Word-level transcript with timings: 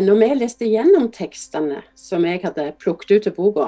Når 0.00 0.16
vi 0.16 0.28
leste 0.38 0.68
gjennom 0.68 1.10
tekstene 1.12 1.82
som 1.98 2.24
jeg 2.24 2.40
hadde 2.40 2.70
plukket 2.80 3.10
ut 3.10 3.26
av 3.28 3.34
boka, 3.36 3.66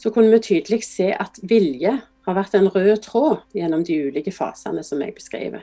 så 0.00 0.10
kunne 0.10 0.32
vi 0.32 0.40
tydelig 0.42 0.80
se 0.82 1.12
at 1.14 1.38
vilje 1.46 1.92
har 2.26 2.34
vært 2.34 2.56
en 2.58 2.70
rød 2.72 2.96
tråd 3.04 3.44
gjennom 3.54 3.84
de 3.86 3.98
ulike 4.08 4.32
fasene 4.34 4.82
som 4.82 5.02
jeg 5.04 5.14
beskriver. 5.14 5.62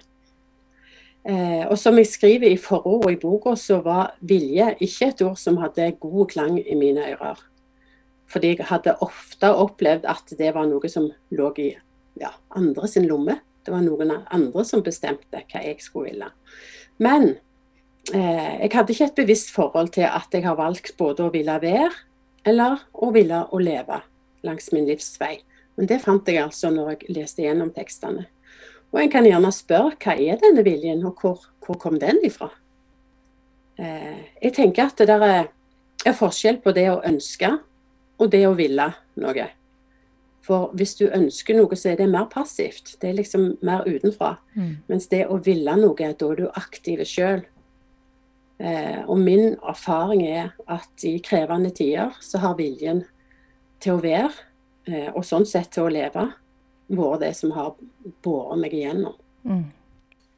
Eh, 1.27 1.65
og 1.67 1.75
som 1.81 1.97
jeg 1.99 2.07
skriver 2.07 2.53
i 2.53 2.61
forordet 2.61 3.17
i 3.17 3.19
boka, 3.19 3.57
så 3.59 3.81
var 3.83 4.13
vilje 4.23 4.69
ikke 4.79 5.09
et 5.09 5.25
ord 5.25 5.39
som 5.41 5.59
hadde 5.59 5.91
god 5.99 6.31
klang 6.31 6.55
i 6.61 6.77
mine 6.79 7.03
ører. 7.17 7.43
Fordi 8.31 8.53
jeg 8.53 8.69
hadde 8.69 8.95
ofte 9.03 9.51
opplevd 9.51 10.07
at 10.07 10.31
det 10.39 10.53
var 10.55 10.69
noe 10.69 10.91
som 10.91 11.09
lå 11.35 11.51
i 11.59 11.73
ja, 12.21 12.31
andre 12.55 12.87
sin 12.87 13.09
lomme. 13.09 13.39
Det 13.65 13.73
var 13.75 13.83
noen 13.83 14.15
andre 14.15 14.63
som 14.63 14.85
bestemte 14.85 15.43
hva 15.43 15.65
jeg 15.65 15.83
skulle 15.83 16.13
ville. 16.13 16.31
Men 17.03 17.33
jeg 18.13 18.71
hadde 18.73 18.93
ikke 18.93 19.05
et 19.09 19.19
bevisst 19.19 19.51
forhold 19.53 19.91
til 19.93 20.07
at 20.07 20.33
jeg 20.33 20.45
har 20.45 20.57
valgt 20.57 20.95
både 20.97 21.27
å 21.27 21.33
ville 21.33 21.55
være 21.61 21.89
eller 22.47 22.81
å 22.93 23.11
ville 23.13 23.43
å 23.51 23.59
leve 23.61 23.99
langs 24.47 24.71
min 24.73 24.87
livsvei. 24.87 25.39
Men 25.77 25.87
det 25.87 26.01
fant 26.03 26.27
jeg 26.27 26.41
altså 26.41 26.71
når 26.73 26.93
jeg 26.93 27.15
leste 27.15 27.43
gjennom 27.43 27.71
tekstene. 27.75 28.25
Og 28.89 29.03
en 29.03 29.11
kan 29.13 29.27
gjerne 29.27 29.51
spørre 29.53 29.95
hva 30.01 30.15
er 30.17 30.39
denne 30.41 30.63
viljen, 30.65 31.05
og 31.05 31.21
hvor, 31.21 31.43
hvor 31.63 31.77
kom 31.79 31.99
den 32.01 32.19
ifra? 32.25 32.49
Eh, 33.79 34.17
jeg 34.41 34.55
tenker 34.57 34.89
at 34.89 34.99
det 34.99 35.07
der 35.11 35.25
er, 35.27 35.47
er 36.05 36.17
forskjell 36.17 36.59
på 36.63 36.73
det 36.75 36.89
å 36.91 37.01
ønske 37.05 37.53
og 38.19 38.31
det 38.33 38.43
å 38.47 38.57
ville 38.57 38.89
noe. 39.21 39.45
For 40.43 40.71
hvis 40.75 40.95
du 40.97 41.05
ønsker 41.05 41.59
noe, 41.59 41.77
så 41.77 41.91
er 41.91 41.99
det 41.99 42.09
mer 42.09 42.25
passivt. 42.31 42.95
Det 42.99 43.11
er 43.11 43.19
liksom 43.19 43.51
mer 43.65 43.85
utenfra. 43.85 44.33
Mm. 44.57 44.73
Mens 44.89 45.07
det 45.11 45.27
å 45.29 45.37
ville 45.45 45.75
noe, 45.77 45.95
da 45.95 46.31
er 46.31 46.39
du 46.41 46.47
aktiv 46.49 47.03
sjøl. 47.07 47.45
Eh, 48.59 48.99
og 49.07 49.19
min 49.23 49.55
erfaring 49.63 50.25
er 50.27 50.51
at 50.67 51.05
i 51.07 51.15
krevende 51.23 51.71
tider 51.71 52.15
så 52.19 52.41
har 52.43 52.57
viljen 52.59 53.05
til 53.79 53.95
å 53.95 54.03
være, 54.03 54.33
eh, 54.89 55.07
og 55.13 55.23
sånn 55.23 55.47
sett 55.47 55.71
til 55.71 55.87
å 55.87 55.93
leve, 55.93 56.25
vært 56.89 57.21
det 57.23 57.33
som 57.37 57.53
har 57.55 57.75
båret 58.25 58.59
meg 58.59 58.75
igjennom. 58.75 59.15
Mm. 59.47 59.69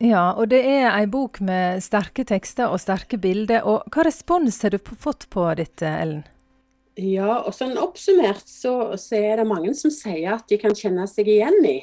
Ja, 0.01 0.31
og 0.33 0.49
det 0.49 0.61
er 0.65 0.87
ei 0.91 1.05
bok 1.09 1.39
med 1.45 1.81
sterke 1.85 2.25
tekster 2.25 2.71
og 2.73 2.81
sterke 2.81 3.19
bilder. 3.21 3.65
Og 3.69 3.85
hva 3.93 4.05
respons 4.07 4.57
har 4.65 4.73
du 4.73 4.79
fått 4.81 5.27
på 5.33 5.45
dette, 5.57 5.85
Ellen? 5.85 6.23
Ja, 6.97 7.43
og 7.45 7.53
sånn 7.55 7.77
oppsummert 7.79 8.49
så, 8.49 8.97
så, 8.99 9.17
er 9.17 9.39
det 9.39 9.49
mange 9.49 9.73
som 9.77 9.93
sier 9.93 10.35
at 10.35 10.49
de 10.49 10.57
kan 10.61 10.73
kjenne 10.75 11.05
seg 11.09 11.29
igjen 11.31 11.61
i 11.65 11.77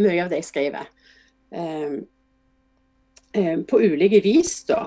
mye 0.00 0.24
av 0.24 0.32
det 0.32 0.40
jeg 0.40 0.48
skriver. 0.48 0.88
Eh, 1.52 2.00
eh, 3.36 3.60
på 3.68 3.82
ulike 3.84 4.22
vis, 4.24 4.56
da. 4.68 4.86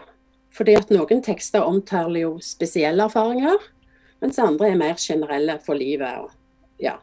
Fordi 0.53 0.75
at 0.77 0.91
noen 0.93 1.23
tekster 1.25 1.65
omtaler 1.65 2.27
jo 2.27 2.33
spesielle 2.43 3.07
erfaringer 3.07 3.71
mens 4.23 4.39
andre 4.39 4.69
er 4.71 4.79
mer 4.79 4.99
generelle 5.01 5.57
for 5.65 5.75
livet. 5.75 6.29
Ja. 6.79 6.95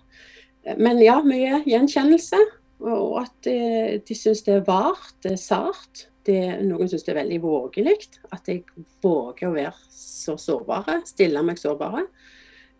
Men 0.80 1.00
ja, 1.04 1.18
mye 1.20 1.60
gjenkjennelse. 1.68 2.38
Og 2.80 3.18
at 3.20 3.34
de, 3.44 4.00
de 4.08 4.16
syns 4.16 4.40
det 4.46 4.54
er 4.54 4.64
vart, 4.64 5.12
det 5.24 5.34
er 5.34 5.42
sart. 5.42 6.06
Det, 6.24 6.38
noen 6.64 6.88
syns 6.88 7.04
det 7.04 7.12
er 7.12 7.20
veldig 7.20 7.40
vågelig. 7.44 7.96
At 8.32 8.48
jeg 8.48 8.64
våger 9.04 9.50
å 9.50 9.56
være 9.56 9.74
så 9.92 10.38
sårbare. 10.40 11.02
Stille 11.08 11.44
meg 11.44 11.60
sårbare. 11.60 12.06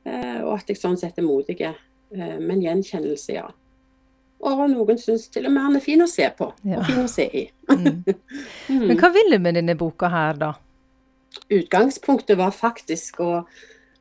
Eh, 0.08 0.40
og 0.40 0.54
at 0.56 0.72
jeg 0.72 0.80
sånn 0.80 0.96
sett 1.00 1.20
er 1.20 1.28
modig. 1.28 1.58
Eh, 1.60 2.38
men 2.40 2.64
gjenkjennelse, 2.64 3.36
ja. 3.36 3.48
Og 4.40 4.62
noen 4.72 4.96
syns 5.00 5.26
til 5.28 5.44
og 5.48 5.52
med 5.52 5.66
han 5.66 5.76
er 5.76 5.84
fin 5.84 6.00
å 6.00 6.08
se 6.08 6.24
på. 6.36 6.48
Ja. 6.64 6.80
Og 6.80 6.86
fin 6.88 7.02
å 7.02 7.08
se 7.10 7.26
i. 7.28 7.44
mm. 7.68 8.04
Men 8.88 8.96
hva 9.00 9.12
vil 9.12 9.34
du 9.34 9.38
med 9.42 9.58
denne 9.60 9.76
boka 9.76 10.08
her, 10.12 10.38
da? 10.40 10.54
Utgangspunktet 11.50 12.38
var 12.40 12.54
faktisk 12.56 13.20
å 13.22 13.32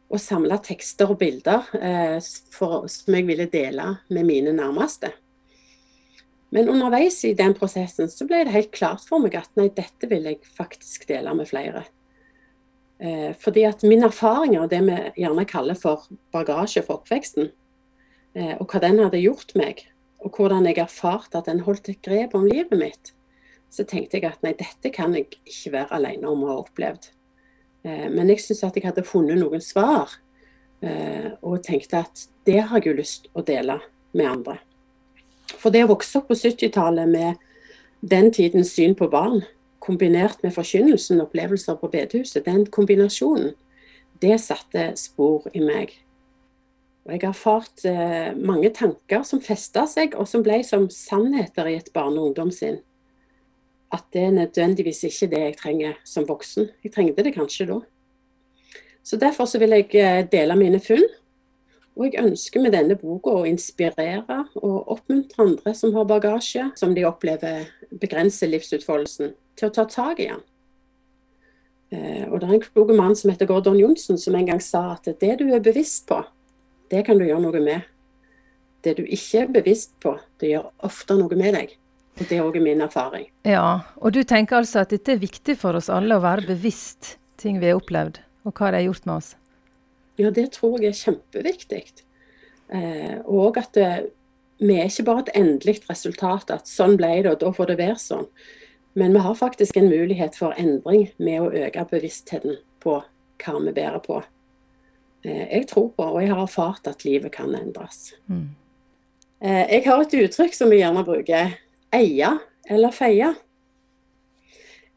å 0.10 0.18
samle 0.18 0.58
tekster 0.66 1.12
og 1.14 1.20
bilder 1.22 1.68
eh, 1.78 2.18
for, 2.54 2.88
som 2.90 3.16
jeg 3.16 3.28
ville 3.28 3.50
dele 3.52 3.86
med 4.10 4.26
mine 4.28 4.54
nærmeste. 4.58 5.12
Men 6.50 6.72
underveis 6.72 7.20
i 7.30 7.36
den 7.38 7.54
prosessen 7.58 8.10
så 8.10 8.26
ble 8.26 8.42
det 8.48 8.56
helt 8.56 8.72
klart 8.74 9.06
for 9.06 9.22
meg 9.22 9.38
at 9.38 9.52
nei, 9.60 9.68
dette 9.76 10.10
vil 10.10 10.26
jeg 10.26 10.42
faktisk 10.58 11.06
dele 11.12 11.36
med 11.38 11.50
flere. 11.52 11.86
Eh, 13.00 13.36
fordi 13.38 13.68
at 13.70 13.86
min 13.86 14.04
erfaring 14.08 14.58
og 14.60 14.72
det 14.74 14.82
vi 14.88 14.98
gjerne 15.22 15.46
kaller 15.50 15.78
for 15.78 16.10
bagasje 16.34 16.84
for 16.88 17.04
oppveksten, 17.04 17.52
eh, 18.34 18.56
og 18.58 18.66
hva 18.66 18.82
den 18.82 19.04
hadde 19.04 19.22
gjort 19.22 19.54
meg, 19.60 19.86
og 20.20 20.36
hvordan 20.36 20.68
jeg 20.68 20.82
erfarte 20.84 21.40
at 21.40 21.48
den 21.48 21.64
holdt 21.64 21.90
et 21.90 22.02
grep 22.04 22.36
om 22.36 22.48
livet 22.48 22.76
mitt, 22.78 23.14
så 23.70 23.86
tenkte 23.88 24.18
jeg 24.18 24.28
at 24.28 24.42
nei, 24.44 24.56
dette 24.58 24.92
kan 24.94 25.14
jeg 25.16 25.30
ikke 25.46 25.74
være 25.78 26.00
alene 26.00 26.30
om 26.30 26.44
å 26.44 26.50
ha 26.52 26.58
opplevd. 26.64 27.12
Eh, 27.86 28.08
men 28.12 28.32
jeg 28.34 28.42
syns 28.44 28.66
at 28.68 28.80
jeg 28.80 28.88
hadde 28.88 29.06
funnet 29.08 29.40
noen 29.40 29.62
svar, 29.64 30.12
eh, 30.82 31.30
og 31.42 31.62
tenkte 31.64 32.02
at 32.02 32.26
det 32.50 32.60
har 32.66 32.82
jeg 32.82 32.92
jo 32.92 32.98
lyst 32.98 33.30
å 33.38 33.46
dele 33.46 33.80
med 34.18 34.28
andre. 34.28 34.58
For 35.58 35.74
det 35.74 35.86
å 35.86 35.94
vokse 35.94 36.20
opp 36.20 36.30
på 36.32 36.38
70-tallet 36.38 37.10
med 37.10 37.40
den 38.02 38.32
tidens 38.34 38.74
syn 38.76 38.96
på 38.98 39.10
barn, 39.12 39.44
kombinert 39.84 40.44
med 40.44 40.54
forkynnelsen 40.54 41.22
og 41.22 41.30
opplevelser 41.30 41.80
på 41.80 41.90
bedehuset, 41.92 42.46
den 42.46 42.66
kombinasjonen, 42.68 43.54
det 44.20 44.36
satte 44.44 44.92
spor 45.00 45.48
i 45.56 45.62
meg. 45.64 45.94
Og 47.10 47.16
jeg 47.16 47.24
har 47.24 47.34
erfart 47.34 47.86
eh, 47.90 48.30
mange 48.38 48.70
tanker 48.78 49.24
som 49.26 49.42
festa 49.42 49.88
seg, 49.90 50.14
og 50.14 50.30
som 50.30 50.44
ble 50.46 50.60
som 50.68 50.86
sannheter 50.94 51.66
i 51.72 51.80
et 51.80 51.90
barne- 51.96 52.22
og 52.22 52.30
ungdomssinn 52.30 52.78
at 53.90 54.06
det 54.14 54.22
er 54.22 54.36
nødvendigvis 54.36 55.04
ikke 55.08 55.30
det 55.32 55.40
jeg 55.40 55.56
trenger 55.58 55.96
som 56.06 56.28
voksen. 56.30 56.70
Jeg 56.84 56.94
trengte 56.94 57.24
det 57.26 57.34
kanskje 57.34 57.66
da. 57.72 57.80
Så 59.04 59.18
Derfor 59.18 59.46
så 59.46 59.60
vil 59.60 59.74
jeg 59.74 59.90
eh, 59.96 60.28
dele 60.32 60.56
mine 60.56 60.80
funn. 60.80 61.08
Og 61.98 62.06
jeg 62.06 62.22
ønsker 62.22 62.62
med 62.62 62.72
denne 62.72 62.96
boka 62.96 63.34
å 63.34 63.48
inspirere 63.50 64.44
og 64.62 64.92
oppmuntre 64.94 65.44
andre 65.44 65.74
som 65.76 65.96
har 65.98 66.06
bagasje 66.08 66.70
som 66.80 66.94
de 66.96 67.04
opplever 67.04 67.66
begrenser 67.90 68.48
livsutfoldelsen, 68.54 69.34
til 69.58 69.68
å 69.68 69.74
ta 69.74 69.84
tak 69.90 70.22
i 70.22 70.30
den. 70.30 70.46
Eh, 71.92 72.26
og 72.30 72.40
det 72.40 72.48
er 72.48 72.56
en 72.60 72.64
klok 72.64 72.94
mann 72.96 73.18
som 73.18 73.34
heter 73.34 73.50
Gordon 73.50 73.80
Johnsen 73.82 74.22
som 74.22 74.38
en 74.38 74.48
gang 74.48 74.62
sa 74.62 74.94
at 74.94 75.10
det 75.10 75.40
du 75.42 75.50
er 75.50 75.66
bevisst 75.66 76.06
på, 76.08 76.22
det 76.90 77.06
kan 77.08 77.20
du 77.20 77.26
gjøre 77.28 77.44
noe 77.44 77.62
med. 77.64 77.88
Det 78.84 78.96
du 78.98 79.04
ikke 79.04 79.44
er 79.44 79.54
bevisst 79.60 79.94
på, 80.02 80.16
det 80.40 80.54
gjør 80.54 80.70
ofte 80.88 81.18
noe 81.20 81.38
med 81.40 81.56
deg. 81.58 81.76
Og 82.20 82.28
Det 82.28 82.38
er 82.38 82.44
òg 82.44 82.58
min 82.62 82.82
erfaring. 82.84 83.30
Ja, 83.48 83.82
Og 83.98 84.12
du 84.14 84.24
tenker 84.24 84.58
altså 84.60 84.82
at 84.84 84.90
dette 84.92 85.14
er 85.14 85.22
viktig 85.22 85.56
for 85.58 85.76
oss 85.76 85.90
alle 85.90 86.18
å 86.18 86.24
være 86.24 86.48
bevisst 86.48 87.18
ting 87.40 87.60
vi 87.60 87.70
har 87.72 87.80
opplevd, 87.80 88.20
og 88.44 88.54
hva 88.54 88.72
det 88.72 88.82
har 88.82 88.90
gjort 88.90 89.06
med 89.06 89.16
oss? 89.16 89.36
Ja, 90.20 90.30
det 90.30 90.52
tror 90.52 90.82
jeg 90.82 90.92
er 90.92 91.00
kjempeviktig. 91.00 91.84
Eh, 92.76 93.20
og 93.24 93.58
at 93.58 93.72
det, 93.78 94.12
vi 94.60 94.76
er 94.76 94.90
ikke 94.90 95.06
bare 95.08 95.24
et 95.28 95.36
endelig 95.40 95.80
resultat, 95.88 96.52
at 96.52 96.68
sånn 96.68 96.98
ble 97.00 97.22
det, 97.24 97.32
og 97.32 97.40
da 97.40 97.54
får 97.56 97.72
det 97.72 97.78
være 97.80 98.02
sånn. 98.04 98.28
Men 99.00 99.16
vi 99.16 99.24
har 99.24 99.38
faktisk 99.40 99.78
en 99.80 99.88
mulighet 99.88 100.36
for 100.36 100.58
endring 100.60 101.08
med 101.18 101.40
å 101.40 101.54
øke 101.54 101.86
bevisstheten 101.92 102.60
på 102.84 103.00
hva 103.00 103.60
vi 103.64 103.72
bærer 103.72 104.02
på. 104.04 104.20
Eh, 105.24 105.46
jeg 105.58 105.68
tror 105.68 105.90
på, 105.96 106.04
og 106.04 106.22
jeg 106.24 106.32
har 106.32 106.42
erfart 106.44 106.88
at 106.88 107.04
livet 107.06 107.34
kan 107.36 107.56
endres. 107.56 108.14
Mm. 108.28 108.50
Eh, 109.42 109.66
jeg 109.76 109.84
har 109.86 110.02
et 110.04 110.16
uttrykk 110.24 110.56
som 110.56 110.72
vi 110.72 110.82
gjerne 110.82 111.04
bruker 111.08 111.56
eie 111.96 112.32
eller 112.70 112.96
feie. 112.96 113.34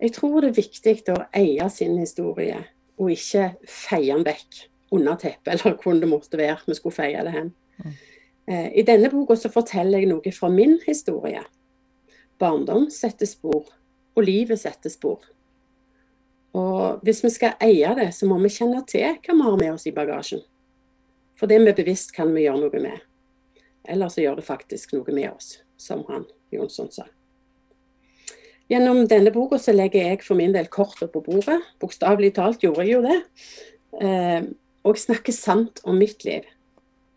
Jeg 0.02 0.14
tror 0.16 0.40
det 0.42 0.52
er 0.52 0.60
viktig 0.60 0.96
å 1.14 1.18
eie 1.38 1.68
sin 1.70 1.98
historie, 1.98 2.58
og 2.98 3.10
ikke 3.14 3.52
feie 3.70 4.14
den 4.14 4.26
vekk 4.26 4.64
under 4.92 5.18
teppet, 5.18 5.52
eller 5.54 5.78
hvor 5.82 5.98
det 5.98 6.10
måtte 6.10 6.40
være 6.40 6.62
vi 6.66 6.78
skulle 6.78 6.98
feie 6.98 7.26
det 7.26 7.34
hen. 7.34 7.52
Mm. 7.82 7.92
Eh, 8.46 8.68
I 8.82 8.86
denne 8.86 9.10
boka 9.10 9.36
så 9.38 9.50
forteller 9.52 10.02
jeg 10.02 10.10
noe 10.10 10.34
fra 10.34 10.50
min 10.52 10.78
historie. 10.86 11.42
Barndom 12.38 12.88
setter 12.90 13.30
spor, 13.30 13.70
og 14.14 14.26
livet 14.26 14.60
setter 14.60 14.90
spor. 14.90 15.22
Og 16.58 17.00
hvis 17.06 17.22
vi 17.24 17.30
skal 17.32 17.56
eie 17.64 17.94
det, 17.96 18.10
så 18.12 18.28
må 18.28 18.36
vi 18.42 18.52
kjenne 18.52 18.82
til 18.88 19.16
hva 19.16 19.36
vi 19.36 19.46
har 19.46 19.56
med 19.60 19.72
oss 19.72 19.88
i 19.88 19.94
bagasjen. 19.96 20.42
For 21.38 21.48
det 21.50 21.62
vi 21.64 21.74
bevisst 21.74 22.12
kan 22.14 22.30
vi 22.34 22.44
gjøre 22.44 22.60
noe 22.66 22.82
med. 22.82 23.00
Eller 23.88 24.12
så 24.12 24.22
gjør 24.22 24.38
det 24.38 24.46
faktisk 24.46 24.92
noe 24.94 25.14
med 25.14 25.30
oss, 25.32 25.56
som 25.80 26.04
han 26.10 26.26
Jonsson 26.52 26.92
sa. 26.92 27.08
Gjennom 28.70 29.02
denne 29.08 29.32
boka 29.34 29.58
så 29.60 29.74
legger 29.74 30.06
jeg 30.06 30.22
for 30.24 30.38
min 30.38 30.54
del 30.54 30.68
kortet 30.72 31.10
på 31.12 31.20
bordet. 31.24 31.58
Bokstavelig 31.82 32.34
talt 32.38 32.62
gjorde 32.64 32.86
jeg 32.86 32.94
jo 32.94 33.02
det. 33.04 33.18
Eh, 34.00 34.40
og 34.86 35.00
snakker 35.00 35.34
sant 35.34 35.82
om 35.84 35.98
mitt 35.98 36.24
liv. 36.24 36.46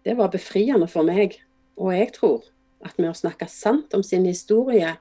Det 0.06 0.18
var 0.18 0.33
befriende 0.33 0.88
for 0.92 1.07
meg. 1.07 1.38
Og 1.80 1.94
jeg 1.95 2.12
tror 2.18 2.44
at 2.86 2.98
med 3.00 3.12
å 3.12 3.18
snakke 3.18 3.48
sant 3.50 3.94
om 3.95 4.04
sin 4.04 4.25
historie, 4.27 4.95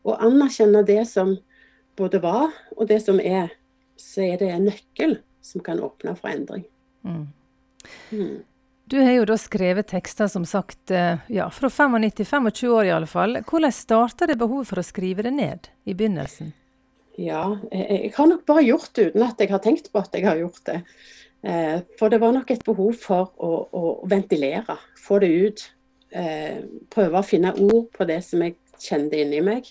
og 0.00 0.22
anerkjenne 0.24 0.80
det 0.88 1.02
som 1.10 1.34
både 1.98 2.22
var 2.22 2.48
og 2.76 2.88
det 2.88 3.02
som 3.04 3.20
er, 3.20 3.52
så 4.00 4.24
er 4.26 4.40
det 4.40 4.52
en 4.54 4.68
nøkkel 4.70 5.18
som 5.44 5.64
kan 5.64 5.80
åpne 5.82 6.14
for 6.18 6.32
endring. 6.32 6.64
Mm. 7.06 7.26
Mm. 8.10 8.38
Du 8.90 8.98
har 8.98 9.12
jo 9.14 9.26
da 9.28 9.36
skrevet 9.38 9.86
tekster 9.92 10.26
som 10.26 10.42
sagt 10.48 10.90
eh, 10.90 11.20
ja, 11.30 11.46
fra 11.54 11.68
95-25 11.70 12.72
år 12.74 12.88
i 12.88 12.94
alle 12.96 13.06
fall. 13.06 13.38
Hvordan 13.46 13.74
starta 13.74 14.26
det 14.26 14.40
behovet 14.40 14.66
for 14.66 14.82
å 14.82 14.86
skrive 14.86 15.22
det 15.26 15.30
ned 15.36 15.70
i 15.86 15.94
begynnelsen? 15.94 16.50
Ja, 17.20 17.44
jeg 17.70 18.12
har 18.16 18.28
nok 18.30 18.42
bare 18.48 18.64
gjort 18.64 18.90
det 18.96 19.10
uten 19.10 19.24
at 19.26 19.40
jeg 19.42 19.52
har 19.52 19.62
tenkt 19.62 19.90
på 19.92 20.00
at 20.00 20.14
jeg 20.16 20.26
har 20.26 20.40
gjort 20.40 20.62
det. 20.66 20.80
Eh, 21.46 21.76
for 22.00 22.12
det 22.12 22.18
var 22.22 22.34
nok 22.34 22.50
et 22.50 22.64
behov 22.66 22.96
for 23.00 23.30
å, 23.38 23.52
å 23.70 23.84
ventilere, 24.10 24.76
få 24.98 25.20
det 25.22 25.30
ut. 25.30 25.66
Eh, 26.10 26.62
prøve 26.90 27.20
å 27.20 27.26
finne 27.26 27.54
ord 27.62 27.92
på 27.94 28.06
det 28.08 28.18
som 28.26 28.42
jeg 28.42 28.56
kjente 28.80 29.20
inni 29.20 29.42
meg. 29.44 29.70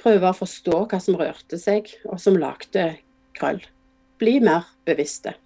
Prøve 0.00 0.30
å 0.30 0.36
forstå 0.36 0.84
hva 0.88 1.00
som 1.02 1.18
rørte 1.18 1.58
seg, 1.60 1.92
og 2.08 2.20
som 2.22 2.38
lagde 2.40 2.94
krøll. 3.36 3.60
Bli 4.20 4.38
mer 4.40 4.64
bevisste. 4.88 5.36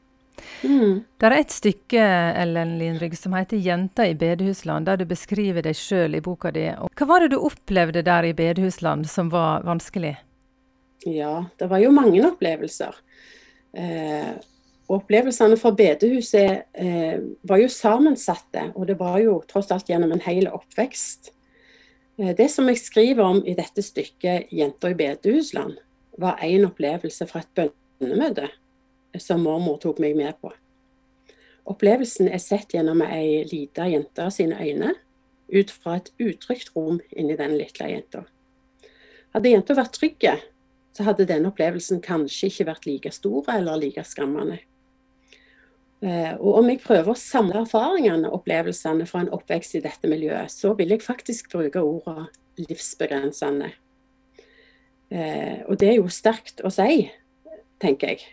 Mm. 0.62 1.02
Det 1.20 1.28
er 1.28 1.36
et 1.36 1.52
stykke 1.52 2.04
Ellen 2.40 2.76
Lindrygg, 2.80 3.16
som 3.18 3.34
heter 3.36 3.56
'Jenta 3.56 4.06
i 4.08 4.14
bedehusland', 4.14 4.86
der 4.86 4.96
du 4.96 5.04
beskriver 5.04 5.62
deg 5.62 5.76
sjøl 5.76 6.14
i 6.14 6.20
boka 6.20 6.50
di. 6.50 6.68
Hva 6.96 7.06
var 7.06 7.20
det 7.20 7.32
du 7.32 7.40
opplevde 7.40 8.02
der 8.02 8.24
i 8.24 8.32
bedehusland 8.32 9.08
som 9.08 9.30
var 9.30 9.62
vanskelig? 9.62 10.16
Ja, 11.06 11.44
det 11.58 11.68
var 11.70 11.78
jo 11.78 11.90
mange 11.90 12.20
opplevelser. 12.26 12.94
Eh, 13.72 14.32
opplevelsene 14.90 15.56
fra 15.56 15.72
bedehuset 15.72 16.64
eh, 16.74 17.20
var 17.42 17.62
jo 17.62 17.68
sammensatte, 17.68 18.72
og 18.74 18.86
det 18.86 18.98
var 18.98 19.20
jo 19.22 19.42
tross 19.48 19.70
alt 19.72 19.88
gjennom 19.88 20.12
en 20.12 20.24
hel 20.24 20.48
oppvekst. 20.50 21.32
Eh, 22.18 22.34
det 22.36 22.50
som 22.50 22.68
jeg 22.68 22.82
skriver 22.82 23.24
om 23.24 23.40
i 23.46 23.54
dette 23.54 23.82
stykket 23.82 24.52
'Jenta 24.52 24.90
i 24.90 24.98
bedehusland', 24.98 25.78
var 26.20 26.40
én 26.44 26.66
opplevelse 26.68 27.26
fra 27.30 27.42
et 27.42 27.52
bønnemøte 27.56 28.48
som 29.18 29.42
mormor 29.42 29.80
tok 29.82 30.00
meg 30.02 30.16
med 30.18 30.36
på. 30.40 30.52
Opplevelsen 31.70 32.30
er 32.30 32.42
sett 32.42 32.74
gjennom 32.74 33.02
ei 33.04 33.44
lita 33.50 33.86
jente 33.90 34.26
sine 34.34 34.58
øyne, 34.60 34.94
ut 35.50 35.70
fra 35.70 35.98
et 35.98 36.10
utrygt 36.22 36.72
rom 36.76 37.00
inni 37.10 37.36
den 37.38 37.56
lille 37.58 37.90
jenta. 37.90 38.24
Hadde 39.34 39.52
jenta 39.52 39.76
vært 39.78 39.94
trygg, 39.98 40.26
så 40.94 41.06
hadde 41.06 41.28
denne 41.28 41.50
opplevelsen 41.50 42.02
kanskje 42.02 42.50
ikke 42.50 42.66
vært 42.70 42.88
like 42.88 43.12
stor 43.14 43.46
eller 43.52 43.78
like 43.78 44.02
skremmende. 44.06 44.58
Eh, 46.00 46.32
og 46.40 46.62
om 46.62 46.70
jeg 46.70 46.80
prøver 46.80 47.12
å 47.12 47.18
samle 47.18 47.60
erfaringene 47.60 48.30
og 48.30 48.40
opplevelsene 48.40 49.06
fra 49.06 49.20
en 49.24 49.32
oppvekst 49.36 49.76
i 49.76 49.82
dette 49.84 50.08
miljøet, 50.08 50.50
så 50.50 50.72
vil 50.78 50.94
jeg 50.94 51.04
faktisk 51.04 51.52
bruke 51.52 51.82
ordene 51.84 52.30
livsbegrensende. 52.60 53.70
Eh, 55.10 55.62
og 55.66 55.80
det 55.80 55.88
er 55.90 55.96
jo 55.98 56.10
sterkt 56.12 56.62
å 56.62 56.70
si, 56.72 57.08
tenker 57.82 58.14
jeg. 58.14 58.26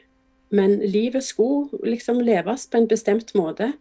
Men 0.53 0.77
livet 0.79 1.25
skulle 1.27 1.81
liksom 1.83 2.21
leves 2.23 2.67
på 2.69 2.79
en 2.79 2.89
bestemt 2.89 3.33
måte. 3.35 3.73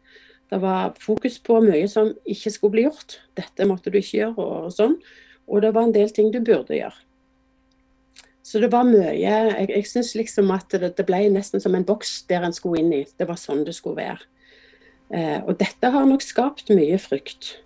Det 0.50 0.58
var 0.62 0.94
fokus 1.02 1.38
på 1.43 1.60
mye 1.62 1.87
som 1.90 2.12
ikke 2.26 2.52
skulle 2.54 2.76
bli 2.76 2.87
gjort. 2.87 3.20
Dette 3.38 3.66
måtte 3.69 3.90
du 3.90 3.98
ikke 4.00 4.20
gjøre, 4.20 4.46
og 4.46 4.72
sånn. 4.75 4.96
Og 5.46 5.62
det 5.62 5.72
var 5.75 5.87
en 5.87 5.94
del 5.94 6.10
ting 6.14 6.32
du 6.34 6.40
burde 6.40 6.78
gjøre. 6.78 6.96
Så 8.46 8.60
det 8.62 8.70
var 8.70 8.87
mye 8.87 9.10
Jeg, 9.19 9.66
jeg 9.72 9.87
syns 9.90 10.12
liksom 10.14 10.52
at 10.54 10.70
det, 10.70 10.93
det, 10.94 11.06
ble 11.06 11.25
nesten 11.34 11.62
som 11.62 11.75
en 11.75 11.87
boks 11.87 12.20
der 12.31 12.46
en 12.46 12.54
skulle 12.54 12.82
inn 12.82 12.93
i. 12.94 13.02
Det 13.19 13.26
var 13.26 13.38
sånn 13.40 13.64
det 13.66 13.75
skulle 13.75 13.98
være. 13.98 14.22
Eh, 15.10 15.40
og 15.43 15.58
dette 15.58 15.90
har 15.90 16.06
nok 16.06 16.22
skapt 16.22 16.70
mye 16.75 16.98
frykt. 17.02 17.56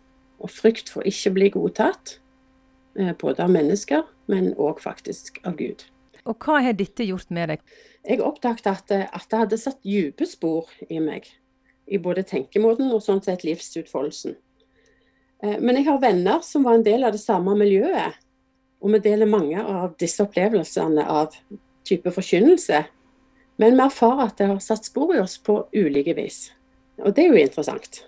Og 0.40 0.52
frykt 0.52 0.88
for 0.92 1.04
ikke 1.04 1.32
å 1.32 1.36
bli 1.36 1.50
godtatt. 1.52 2.16
Eh, 2.98 3.12
både 3.18 3.44
av 3.44 3.50
mennesker, 3.50 4.02
men 4.26 4.52
òg 4.58 4.80
faktisk 4.82 5.38
av 5.46 5.56
Gud. 5.58 5.84
Og 6.26 6.36
hva 6.42 6.58
har 6.64 6.74
dette 6.76 7.06
gjort 7.06 7.30
med 7.30 7.52
deg? 7.52 7.60
Jeg 8.02 8.22
oppdaget 8.24 8.66
at, 8.66 8.90
at 8.90 9.26
det 9.30 9.42
hadde 9.44 9.58
satt 9.60 9.82
dype 9.86 10.26
spor 10.26 10.68
i 10.88 10.98
meg. 11.02 11.28
I 11.86 12.00
både 12.02 12.24
tenkemåten 12.26 12.90
og 12.94 13.02
sånn 13.04 13.22
sett 13.22 13.44
livsutfoldelsen. 13.46 14.34
Eh, 15.42 15.58
men 15.62 15.78
jeg 15.78 15.86
har 15.86 16.02
venner 16.02 16.42
som 16.46 16.66
var 16.66 16.78
en 16.78 16.86
del 16.86 17.06
av 17.06 17.14
det 17.14 17.22
samme 17.22 17.54
miljøet. 17.58 18.18
Og 18.80 18.94
vi 18.94 19.02
deler 19.04 19.28
mange 19.28 19.60
av 19.60 19.94
disse 20.00 20.24
opplevelsene 20.24 21.04
av 21.04 21.36
type 21.86 22.10
forkynnelse. 22.14 22.84
Men 23.60 23.76
vi 23.76 23.84
erfarer 23.84 24.26
at 24.26 24.38
det 24.40 24.48
har 24.50 24.62
satt 24.64 24.88
spor 24.88 25.14
i 25.14 25.20
oss 25.20 25.36
på 25.38 25.60
ulike 25.76 26.16
vis. 26.16 26.48
Og 27.00 27.14
det 27.14 27.26
er 27.26 27.34
jo 27.34 27.44
interessant. 27.44 28.02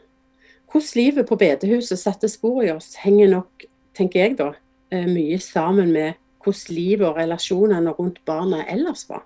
Hvordan 0.72 0.96
livet 0.96 1.28
på 1.28 1.36
bedehuset 1.36 2.00
satte 2.00 2.28
spor 2.32 2.62
i 2.64 2.72
oss, 2.72 2.94
henger 3.04 3.28
nok, 3.28 3.66
tenker 3.96 4.24
jeg 4.24 4.38
da, 4.38 4.52
eh, 4.52 4.71
mye 5.08 5.38
sammen 5.42 5.92
med 5.94 6.18
hvordan 6.42 6.74
livet 6.74 7.06
og 7.06 7.18
relasjonene 7.20 7.94
rundt 7.96 8.20
barna 8.28 8.64
ellers 8.70 9.06
var. 9.08 9.24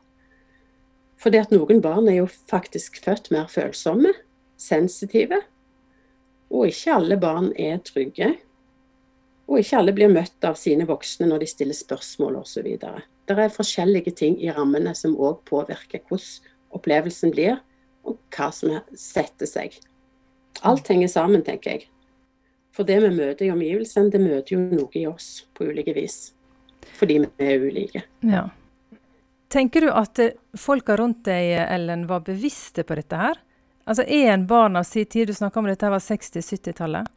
Fordi 1.16 1.40
at 1.40 1.52
noen 1.54 1.80
barn 1.84 2.08
er 2.10 2.20
jo 2.20 2.26
faktisk 2.28 3.00
født 3.04 3.30
mer 3.32 3.48
følsomme, 3.48 4.12
sensitive. 4.60 5.40
Og 6.52 6.68
ikke 6.70 6.98
alle 6.98 7.16
barn 7.20 7.50
er 7.56 7.80
trygge. 7.84 8.34
Og 9.46 9.62
ikke 9.62 9.80
alle 9.80 9.94
blir 9.96 10.12
møtt 10.12 10.44
av 10.44 10.58
sine 10.60 10.86
voksne 10.88 11.28
når 11.30 11.44
de 11.44 11.50
stiller 11.50 11.78
spørsmål 11.78 12.42
osv. 12.42 12.68
Det 12.76 13.38
er 13.38 13.54
forskjellige 13.54 14.12
ting 14.18 14.36
i 14.42 14.52
rammene 14.52 14.92
som 14.98 15.16
òg 15.16 15.40
påvirker 15.48 16.04
hvordan 16.06 16.52
opplevelsen 16.76 17.32
blir, 17.32 17.60
og 18.06 18.18
hva 18.34 18.50
som 18.54 18.74
setter 18.94 19.48
seg. 19.48 19.78
Alt 20.66 20.88
henger 20.92 21.08
sammen, 21.10 21.42
tenker 21.46 21.74
jeg. 21.76 21.88
For 22.76 22.84
det 22.84 22.98
vi 23.00 23.10
møter 23.14 23.46
i 23.46 23.52
omgivelsene, 23.54 24.12
det 24.12 24.20
møter 24.20 24.56
jo 24.56 24.60
noe 24.60 24.92
i 25.00 25.06
oss 25.08 25.46
på 25.56 25.70
ulike 25.70 25.94
vis. 25.96 26.18
Fordi 26.98 27.18
vi 27.24 27.48
er 27.48 27.64
ulike. 27.64 28.02
Ja. 28.26 28.46
Tenker 29.52 29.86
du 29.86 29.90
at 29.94 30.18
eh, 30.20 30.34
folka 30.58 30.96
rundt 31.00 31.24
deg, 31.28 31.54
Ellen, 31.64 32.04
var 32.10 32.26
bevisste 32.26 32.84
på 32.84 32.98
dette 32.98 33.20
her? 33.20 33.40
Altså 33.86 34.02
Er 34.02 34.32
en 34.32 34.46
barn 34.50 34.76
av 34.76 34.84
sin 34.84 35.06
tid? 35.06 35.28
Du 35.28 35.34
snakka 35.34 35.60
om 35.62 35.68
dette 35.70 35.90
var 35.90 36.02
60-70-tallet. 36.02 37.08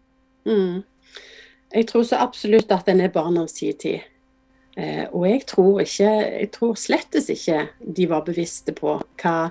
Mm. 0.45 0.83
Jeg 1.73 1.87
tror 1.89 2.05
så 2.05 2.21
absolutt 2.21 2.71
at 2.71 2.87
en 2.89 3.01
er 3.01 3.11
barn 3.13 3.37
av 3.41 3.49
sin 3.51 3.77
tid. 3.77 4.05
Eh, 4.77 5.05
og 5.09 5.25
jeg 5.27 5.45
tror 5.49 5.81
ikke 5.81 6.09
Jeg 6.09 6.51
tror 6.53 6.75
slettes 6.77 7.29
ikke 7.33 7.63
de 7.81 8.05
var 8.07 8.21
bevisste 8.27 8.71
på 8.77 8.99
hva 9.21 9.49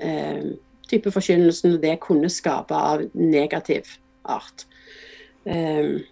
eh, 0.00 0.56
type 0.88 1.12
forkynnelsen 1.12 1.76
det 1.82 1.98
kunne 2.02 2.30
skape 2.32 2.74
av 2.74 3.04
negativ 3.12 3.98
art. 4.24 4.66
Eh, 5.46 6.02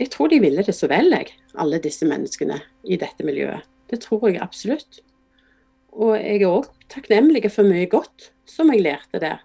jeg 0.00 0.10
tror 0.10 0.32
de 0.32 0.40
ville 0.42 0.64
det 0.66 0.74
så 0.74 0.88
vel, 0.90 1.12
jeg, 1.14 1.32
alle 1.54 1.80
disse 1.82 2.06
menneskene 2.08 2.58
i 2.88 2.98
dette 3.00 3.24
miljøet. 3.26 3.66
Det 3.92 4.00
tror 4.02 4.28
jeg 4.30 4.40
absolutt. 4.42 5.02
Og 5.92 6.16
jeg 6.16 6.40
er 6.40 6.48
òg 6.48 6.70
takknemlig 6.92 7.44
for 7.52 7.68
mye 7.68 7.88
godt 7.90 8.30
som 8.48 8.72
jeg 8.72 8.84
lærte 8.86 9.20
der. 9.20 9.42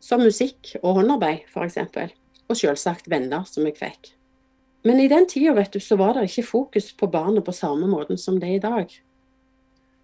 Som 0.00 0.24
musikk 0.24 0.74
og 0.82 1.00
håndarbeid, 1.00 1.46
f.eks. 1.48 1.78
Og 2.48 2.56
selvsagt 2.56 3.08
venner 3.10 3.46
som 3.48 3.64
jeg 3.68 3.78
fikk. 3.80 4.12
Men 4.84 5.00
i 5.00 5.08
den 5.12 5.26
tida 5.28 5.64
så 5.80 5.96
var 6.00 6.16
det 6.16 6.28
ikke 6.28 6.48
fokus 6.48 6.92
på 6.96 7.08
barnet 7.10 7.44
på 7.44 7.52
samme 7.52 7.88
måten 7.88 8.18
som 8.18 8.38
det 8.40 8.48
er 8.48 8.58
i 8.60 8.64
dag. 8.64 8.94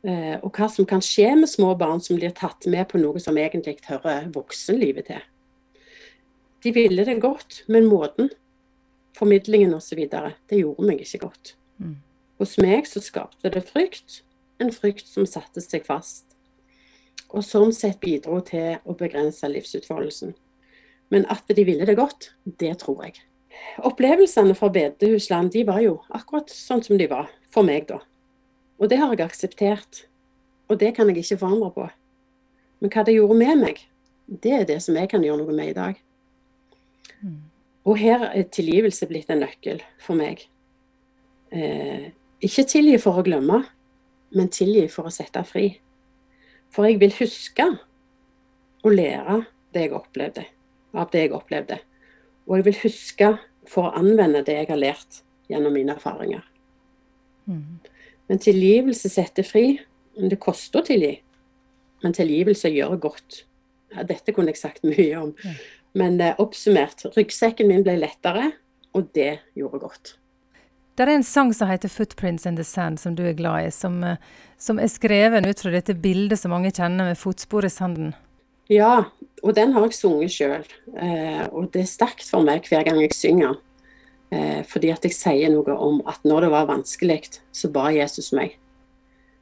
Eh, 0.07 0.37
og 0.45 0.53
hva 0.57 0.69
som 0.71 0.89
kan 0.89 1.01
skje 1.05 1.33
med 1.41 1.51
små 1.51 1.73
barn 1.79 2.03
som 2.05 2.19
blir 2.19 2.35
tatt 2.37 2.69
med 2.71 2.85
på 2.91 3.01
noe 3.01 3.21
som 3.23 3.37
egentlig 3.41 3.79
hører 3.89 4.29
voksenlivet 4.35 5.09
til. 5.09 5.23
De 6.65 6.73
ville 6.77 7.05
det 7.09 7.17
godt, 7.23 7.63
men 7.73 7.89
måten, 7.89 8.29
formidlingen 9.17 9.75
osv., 9.77 10.03
det 10.07 10.61
gjorde 10.61 10.87
meg 10.87 11.03
ikke 11.05 11.25
godt. 11.27 11.55
Mm. 11.81 11.99
Hos 12.41 12.57
meg 12.61 12.89
så 12.89 13.01
skapte 13.01 13.53
det 13.53 13.65
frykt, 13.69 14.23
en 14.61 14.73
frykt 14.73 15.09
som 15.09 15.29
satte 15.29 15.63
seg 15.65 15.87
fast, 15.89 16.37
og 17.33 17.45
sånn 17.45 17.73
sett 17.75 17.99
bidro 18.01 18.39
til 18.45 18.77
å 18.85 18.97
begrense 18.97 19.49
livsutfoldelsen. 19.51 20.35
Men 21.13 21.27
at 21.33 21.49
de 21.49 21.65
ville 21.67 21.87
det 21.87 21.97
godt, 21.99 22.31
det 22.45 22.75
tror 22.83 23.07
jeg. 23.07 23.19
Opplevelsene 23.87 24.55
fra 24.57 24.69
bedehusland 24.73 25.53
de 25.55 25.65
var 25.67 25.81
jo 25.85 25.99
akkurat 26.15 26.53
sånn 26.53 26.85
som 26.85 27.01
de 27.01 27.09
var, 27.11 27.31
for 27.53 27.67
meg, 27.67 27.89
da. 27.89 28.03
Og 28.77 28.91
det 28.93 29.01
har 29.01 29.15
jeg 29.15 29.25
akseptert. 29.25 30.05
Og 30.69 30.81
det 30.81 30.93
kan 30.97 31.09
jeg 31.09 31.23
ikke 31.23 31.41
forandre 31.41 31.71
på. 31.73 31.87
Men 32.83 32.93
hva 32.93 33.05
det 33.07 33.17
gjorde 33.17 33.39
med 33.39 33.63
meg, 33.63 33.85
det 34.27 34.53
er 34.53 34.67
det 34.69 34.81
som 34.85 34.99
jeg 34.99 35.09
kan 35.13 35.25
gjøre 35.25 35.41
noe 35.41 35.55
med 35.57 35.73
i 35.73 35.77
dag. 35.77 36.01
Mm. 37.87 37.91
Og 37.91 37.99
her 38.03 38.25
er 38.35 38.49
tilgivelse 38.51 39.07
blitt 39.07 39.31
en 39.31 39.45
nøkkel 39.45 39.83
for 40.03 40.19
meg. 40.19 40.43
Eh, 41.55 42.11
ikke 42.43 42.67
tilgi 42.67 42.99
for 42.99 43.21
å 43.21 43.25
glemme, 43.27 43.63
men 44.35 44.51
tilgi 44.51 44.89
for 44.91 45.07
å 45.07 45.15
sette 45.15 45.45
fri. 45.47 45.69
For 46.75 46.89
jeg 46.89 46.99
vil 47.01 47.15
huske 47.21 47.69
og 48.83 48.91
lære 48.91 49.45
det 49.75 49.87
jeg 49.87 49.95
opplevde, 49.95 50.45
av 50.99 51.13
det 51.13 51.27
jeg 51.27 51.37
opplevde. 51.37 51.79
Og 52.47 52.59
jeg 52.59 52.67
vil 52.67 52.81
huske 52.83 53.31
for 53.71 53.89
å 53.89 53.95
anvende 53.99 54.43
det 54.47 54.59
jeg 54.59 54.71
har 54.71 54.83
lært 54.83 55.23
gjennom 55.51 55.75
mine 55.75 55.95
erfaringer. 55.95 56.43
Mm. 57.47 57.79
Men 58.27 58.43
tilgivelse 58.43 59.11
setter 59.11 59.47
fri. 59.47 59.77
Det 60.17 60.39
koster 60.43 60.83
å 60.83 60.87
tilgi, 60.87 61.13
men 62.03 62.15
tilgivelse 62.17 62.71
gjør 62.73 62.97
godt. 62.99 63.45
Ja, 63.95 64.03
dette 64.03 64.33
kunne 64.35 64.51
jeg 64.51 64.59
sagt 64.59 64.87
mye 64.87 65.21
om. 65.21 65.35
Men 65.97 66.21
eh, 66.21 66.37
oppsummert, 66.43 67.07
ryggsekken 67.17 67.71
min 67.71 67.85
ble 67.87 67.97
lettere, 68.03 68.51
og 68.97 69.11
det 69.17 69.39
gjorde 69.57 69.83
godt. 69.87 70.15
Det 70.97 71.05
er 71.05 71.13
en 71.13 71.27
sang 71.27 71.53
som 71.53 71.69
heter 71.69 71.89
'Footprints 71.89 72.47
in 72.47 72.57
the 72.57 72.65
Sand', 72.65 72.99
som 72.99 73.15
du 73.15 73.23
er 73.23 73.37
glad 73.37 73.67
i. 73.67 73.71
Som, 73.71 74.05
eh, 74.05 74.17
som 74.59 74.79
er 74.79 74.89
skrevet 74.89 75.47
ut 75.47 75.61
fra 75.61 75.71
dette 75.71 75.95
bildet 75.95 76.39
som 76.39 76.51
mange 76.51 76.73
kjenner 76.73 77.05
med 77.05 77.19
fotspor 77.19 77.65
i 77.65 77.73
sanden. 77.73 78.15
Ja, 78.69 79.05
og 79.43 79.55
den 79.55 79.73
har 79.73 79.85
jeg 79.87 79.95
sunget 79.95 80.33
sjøl. 80.33 80.65
Eh, 80.97 81.47
og 81.53 81.71
det 81.73 81.83
er 81.83 81.91
sterkt 81.91 82.29
for 82.29 82.43
meg 82.43 82.67
hver 82.67 82.85
gang 82.85 83.01
jeg 83.01 83.15
synger. 83.15 83.57
Eh, 84.33 84.63
fordi 84.67 84.91
at 84.91 85.05
jeg 85.05 85.15
sier 85.15 85.53
noe 85.53 85.77
om 85.77 86.01
at 86.09 86.25
når 86.25 86.47
det 86.47 86.51
var 86.51 86.67
vanskelig, 86.67 87.21
så 87.53 87.71
ba 87.71 87.91
Jesus 87.95 88.33
meg. 88.33 88.57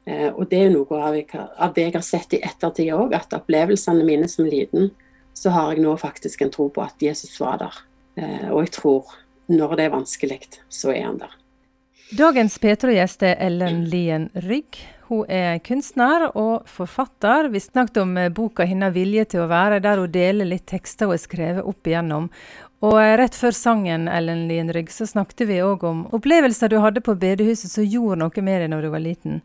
Eh, 0.05 0.29
og 0.29 0.49
det 0.51 0.59
er 0.59 0.69
noe 0.69 0.99
av, 1.01 1.17
av, 1.57 1.73
det 1.73 1.87
jeg 1.87 1.95
har 1.95 2.05
sett 2.05 2.35
i 2.37 2.43
ettertid 2.45 2.91
òg, 2.93 3.15
at 3.17 3.33
opplevelsene 3.33 4.05
mine 4.05 4.29
som 4.29 4.45
liten, 4.45 4.91
så 5.35 5.51
har 5.51 5.73
jeg 5.73 5.83
nå 5.83 5.93
faktisk 5.99 6.41
en 6.41 6.51
tro 6.53 6.69
på 6.71 6.83
at 6.85 7.01
Jesus 7.03 7.35
var 7.41 7.59
der. 7.59 7.79
Eh, 8.15 8.49
og 8.51 8.63
jeg 8.63 8.75
tror 8.79 9.15
når 9.51 9.75
det 9.77 9.85
er 9.85 9.93
vanskelig, 9.93 10.39
så 10.71 10.93
er 10.95 11.03
han 11.09 11.19
der. 11.21 11.33
Dagens 12.15 12.57
Petro-gjest 12.61 13.23
er 13.25 13.39
Ellen 13.41 13.83
Lien 13.89 14.29
Rygg. 14.45 14.79
Hun 15.09 15.25
er 15.29 15.59
kunstner 15.65 16.29
og 16.31 16.65
forfatter. 16.69 17.49
Vi 17.53 17.59
snakket 17.61 17.97
om 18.01 18.17
eh, 18.17 18.29
boka 18.29 18.65
'Hennes 18.65 18.93
vilje 18.93 19.25
til 19.25 19.43
å 19.43 19.49
være', 19.51 19.81
der 19.81 20.01
hun 20.01 20.11
deler 20.11 20.45
litt 20.45 20.65
tekster 20.65 21.05
hun 21.05 21.17
har 21.17 21.21
skrevet 21.21 21.65
opp 21.65 21.87
igjennom. 21.87 22.29
Og 22.81 22.97
eh, 23.01 23.17
rett 23.17 23.35
før 23.35 23.51
sangen 23.51 24.07
Ellen 24.07 24.47
Lien 24.47 24.71
Rygg, 24.73 24.89
så 24.89 25.05
snakket 25.05 25.47
vi 25.49 25.61
òg 25.61 25.83
om 25.83 26.05
opplevelser 26.13 26.69
du 26.69 26.79
hadde 26.79 27.01
på 27.01 27.17
bedehuset 27.17 27.71
som 27.71 27.85
gjorde 27.85 28.21
noe 28.23 28.41
med 28.41 28.61
deg 28.61 28.71
når 28.71 28.81
du 28.81 28.89
var 28.89 29.03
liten. 29.03 29.41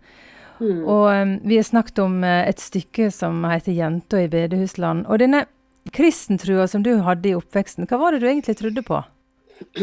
Mm. 0.61 0.85
Og 0.85 1.07
um, 1.09 1.39
vi 1.49 1.57
har 1.57 1.65
snakket 1.65 1.99
om 1.99 2.21
et 2.25 2.61
stykke 2.61 3.11
som 3.11 3.45
heter 3.45 3.73
'Jenta 3.73 4.21
i 4.21 4.29
bedehusland'. 4.29 5.09
Og 5.09 5.19
denne 5.19 5.47
kristentrua 5.93 6.69
som 6.69 6.83
du 6.83 6.95
hadde 7.05 7.31
i 7.31 7.37
oppveksten, 7.39 7.89
hva 7.89 7.99
var 8.01 8.13
det 8.13 8.23
du 8.23 8.29
egentlig 8.31 8.57
trodde 8.61 8.85
på? 8.87 9.01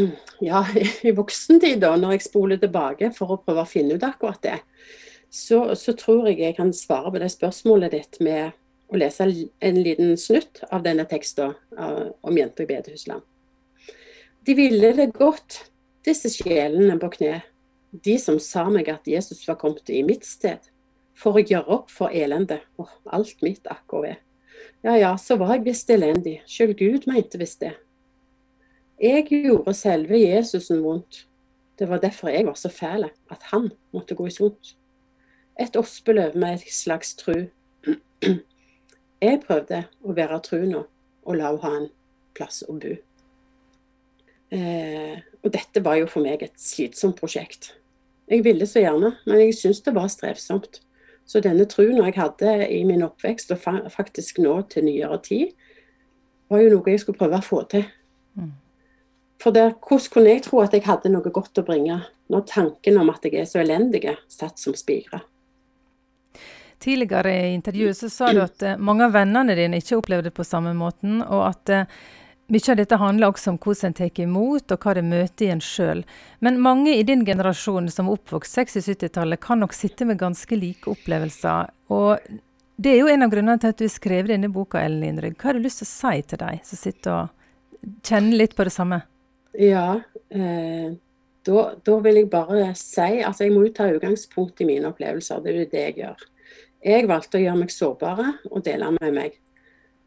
ja, 0.50 0.64
i 1.08 1.14
voksen 1.16 1.62
tid, 1.64 1.82
da, 1.84 1.96
når 2.00 2.18
jeg 2.18 2.28
spoler 2.30 2.62
tilbake 2.62 3.12
for 3.18 3.34
å 3.34 3.42
prøve 3.42 3.66
å 3.66 3.70
finne 3.70 3.98
ut 3.98 4.06
akkurat 4.06 4.42
det, 4.46 4.60
så, 5.30 5.76
så, 5.76 5.94
tror 5.98 6.30
jeg 6.30 6.40
jeg 6.40 6.56
kan 6.58 6.72
svare 6.74 7.12
på 7.12 7.22
det 7.22 7.32
spørsmålet 7.34 7.94
ditt 7.94 8.22
med 8.24 8.56
å 8.88 9.00
lese 9.00 9.26
en 9.28 9.80
liten 9.84 10.16
snutt 10.20 10.62
av 10.72 10.86
denne 10.86 11.04
teksten 11.10 11.52
om 11.76 12.38
jenter 12.40 12.64
i 12.64 12.70
bedehusland. 12.70 13.26
De 14.48 14.56
ville 14.56 14.94
det 14.96 15.10
godt, 15.18 15.66
disse 16.08 16.32
sjelene 16.32 16.96
på 17.02 17.10
kne, 17.18 17.42
de 17.92 18.16
som 18.22 18.38
sa 18.40 18.64
meg 18.72 18.88
at 18.94 19.08
Jesus 19.08 19.44
var 19.50 19.60
kommet 19.60 19.92
i 19.92 20.06
mitt 20.08 20.24
sted, 20.24 20.64
for 21.18 21.36
å 21.36 21.44
gjøre 21.44 21.80
opp 21.80 21.92
for 21.92 22.14
elendet, 22.16 22.64
og 22.80 22.88
alt 23.12 23.44
mitt 23.44 23.68
akkurat 23.68 24.06
ved. 24.06 24.24
Ja 24.86 24.94
ja, 24.98 25.16
så 25.18 25.36
var 25.40 25.56
jeg 25.56 25.66
visst 25.66 25.90
elendig, 25.90 26.40
sjøl 26.46 26.76
Gud 26.78 27.08
mente 27.10 27.40
visst 27.42 27.64
det. 27.64 27.74
Jeg 29.02 29.26
gjorde 29.30 29.74
selve 29.78 30.20
Jesusen 30.22 30.84
vondt. 30.86 31.24
Det 31.78 31.90
var 31.90 32.02
derfor 32.02 32.30
jeg 32.34 32.46
var 32.46 32.58
så 32.58 32.70
fæl, 32.70 33.06
at 33.30 33.44
han 33.52 33.70
måtte 33.94 34.16
gå 34.16 34.28
i 34.28 34.34
sunt. 34.34 34.76
Et 35.60 35.76
ospeløv 35.76 36.38
med 36.38 36.54
et 36.54 36.74
slags 36.74 37.16
tru. 37.16 37.48
Jeg 39.22 39.40
prøvde 39.42 39.80
å 40.06 40.14
være 40.14 40.38
tru 40.46 40.60
nå, 40.70 40.84
og 41.26 41.38
la 41.38 41.48
henne 41.50 41.62
ha 41.64 41.72
en 41.80 41.88
plass 42.38 42.60
å 42.70 42.76
bo. 42.78 42.92
Eh, 44.54 45.16
og 45.42 45.54
dette 45.54 45.82
var 45.84 45.98
jo 45.98 46.10
for 46.10 46.26
meg 46.26 46.46
et 46.46 46.54
slitsomt 46.62 47.18
prosjekt. 47.18 47.72
Jeg 48.30 48.44
ville 48.46 48.68
så 48.70 48.84
gjerne, 48.84 49.16
men 49.26 49.42
jeg 49.42 49.56
syntes 49.58 49.82
det 49.86 49.96
var 49.96 50.10
strevsomt. 50.14 50.82
Så 51.28 51.42
denne 51.44 51.68
truen 51.68 52.00
jeg 52.00 52.16
hadde 52.16 52.54
i 52.72 52.84
min 52.88 53.04
oppvekst, 53.04 53.52
og 53.52 53.92
faktisk 53.92 54.40
nå 54.40 54.62
til 54.72 54.88
nyere 54.88 55.20
tid, 55.26 55.52
var 56.48 56.64
jo 56.64 56.78
noe 56.78 56.94
jeg 56.94 57.04
skulle 57.04 57.20
prøve 57.20 57.42
å 57.42 57.44
få 57.44 57.64
til. 57.72 57.84
Mm. 58.40 58.54
For 59.44 59.54
der, 59.54 59.74
hvordan 59.76 60.12
kunne 60.14 60.32
jeg 60.32 60.46
tro 60.48 60.62
at 60.64 60.74
jeg 60.74 60.86
hadde 60.88 61.12
noe 61.14 61.34
godt 61.34 61.60
å 61.60 61.66
bringe, 61.68 62.00
når 62.32 62.46
tanken 62.50 63.02
om 63.02 63.12
at 63.12 63.28
jeg 63.28 63.42
er 63.42 63.50
så 63.50 63.60
elendig, 63.62 64.06
satt 64.32 64.60
som 64.60 64.76
spigre? 64.78 65.22
Tidligere 66.80 67.34
i 67.34 67.54
intervjuet 67.56 67.98
så 67.98 68.10
sa 68.14 68.32
du 68.34 68.40
at 68.44 68.64
uh, 68.64 68.78
mange 68.78 69.08
av 69.08 69.16
vennene 69.18 69.56
dine 69.58 69.82
ikke 69.82 69.98
opplevde 69.98 70.30
det 70.30 70.38
på 70.38 70.46
samme 70.46 70.76
måten, 70.78 71.20
og 71.26 71.44
at 71.50 71.74
uh, 71.74 72.00
mye 72.48 72.72
av 72.72 72.78
dette 72.80 72.98
handler 73.02 73.34
også 73.34 73.52
om 73.52 73.60
hvordan 73.60 73.90
en 73.90 73.96
tar 73.98 74.20
imot, 74.24 74.72
og 74.72 74.84
hva 74.84 74.94
det 74.96 75.04
møter 75.04 75.48
i 75.48 75.52
en 75.52 75.64
sjøl. 75.64 76.04
Men 76.40 76.62
mange 76.64 76.94
i 76.96 77.04
din 77.08 77.26
generasjon 77.28 77.90
som 77.92 78.12
oppvokst 78.14 78.56
60-70-tallet, 78.56 79.42
kan 79.44 79.60
nok 79.60 79.76
sitte 79.76 80.08
med 80.08 80.22
ganske 80.22 80.56
like 80.56 80.88
opplevelser. 80.92 81.74
Og 81.92 82.24
det 82.78 82.94
er 82.94 83.02
jo 83.02 83.10
en 83.12 83.26
av 83.26 83.34
grunnene 83.34 83.60
til 83.60 83.74
at 83.74 83.80
du 83.80 83.84
har 83.88 83.92
skrevet 83.92 84.32
denne 84.32 84.52
boka, 84.54 84.80
Ellen 84.80 85.04
Lindrygg. 85.04 85.36
Hva 85.36 85.52
har 85.52 85.58
du 85.58 85.66
lyst 85.66 85.82
til 85.82 85.90
å 85.90 85.92
si 85.92 86.24
til 86.30 86.42
deg 86.44 86.64
som 86.70 86.80
sitter 86.80 87.16
og 87.18 88.00
kjenner 88.08 88.44
litt 88.44 88.56
på 88.56 88.68
det 88.68 88.74
samme? 88.76 89.02
Ja, 89.58 90.00
eh, 90.30 90.96
da, 91.48 91.62
da, 91.84 92.00
vil 92.04 92.22
jeg 92.22 92.30
bare 92.30 92.72
si 92.78 93.22
Altså, 93.24 93.48
jeg 93.48 93.56
må 93.56 93.64
jo 93.66 93.74
ta 93.76 93.88
utgangspunkt 93.90 94.62
i 94.62 94.68
mine 94.70 94.92
opplevelser. 94.92 95.44
Det 95.44 95.52
er 95.52 95.62
jo 95.64 95.70
det 95.72 95.84
jeg 95.84 96.00
gjør. 96.04 96.26
Jeg 96.88 97.10
valgte 97.10 97.40
å 97.40 97.44
gjøre 97.44 97.62
meg 97.64 97.74
sårbare 97.74 98.28
og 98.52 98.64
dele 98.64 98.92
med 99.00 99.16
meg. 99.16 99.40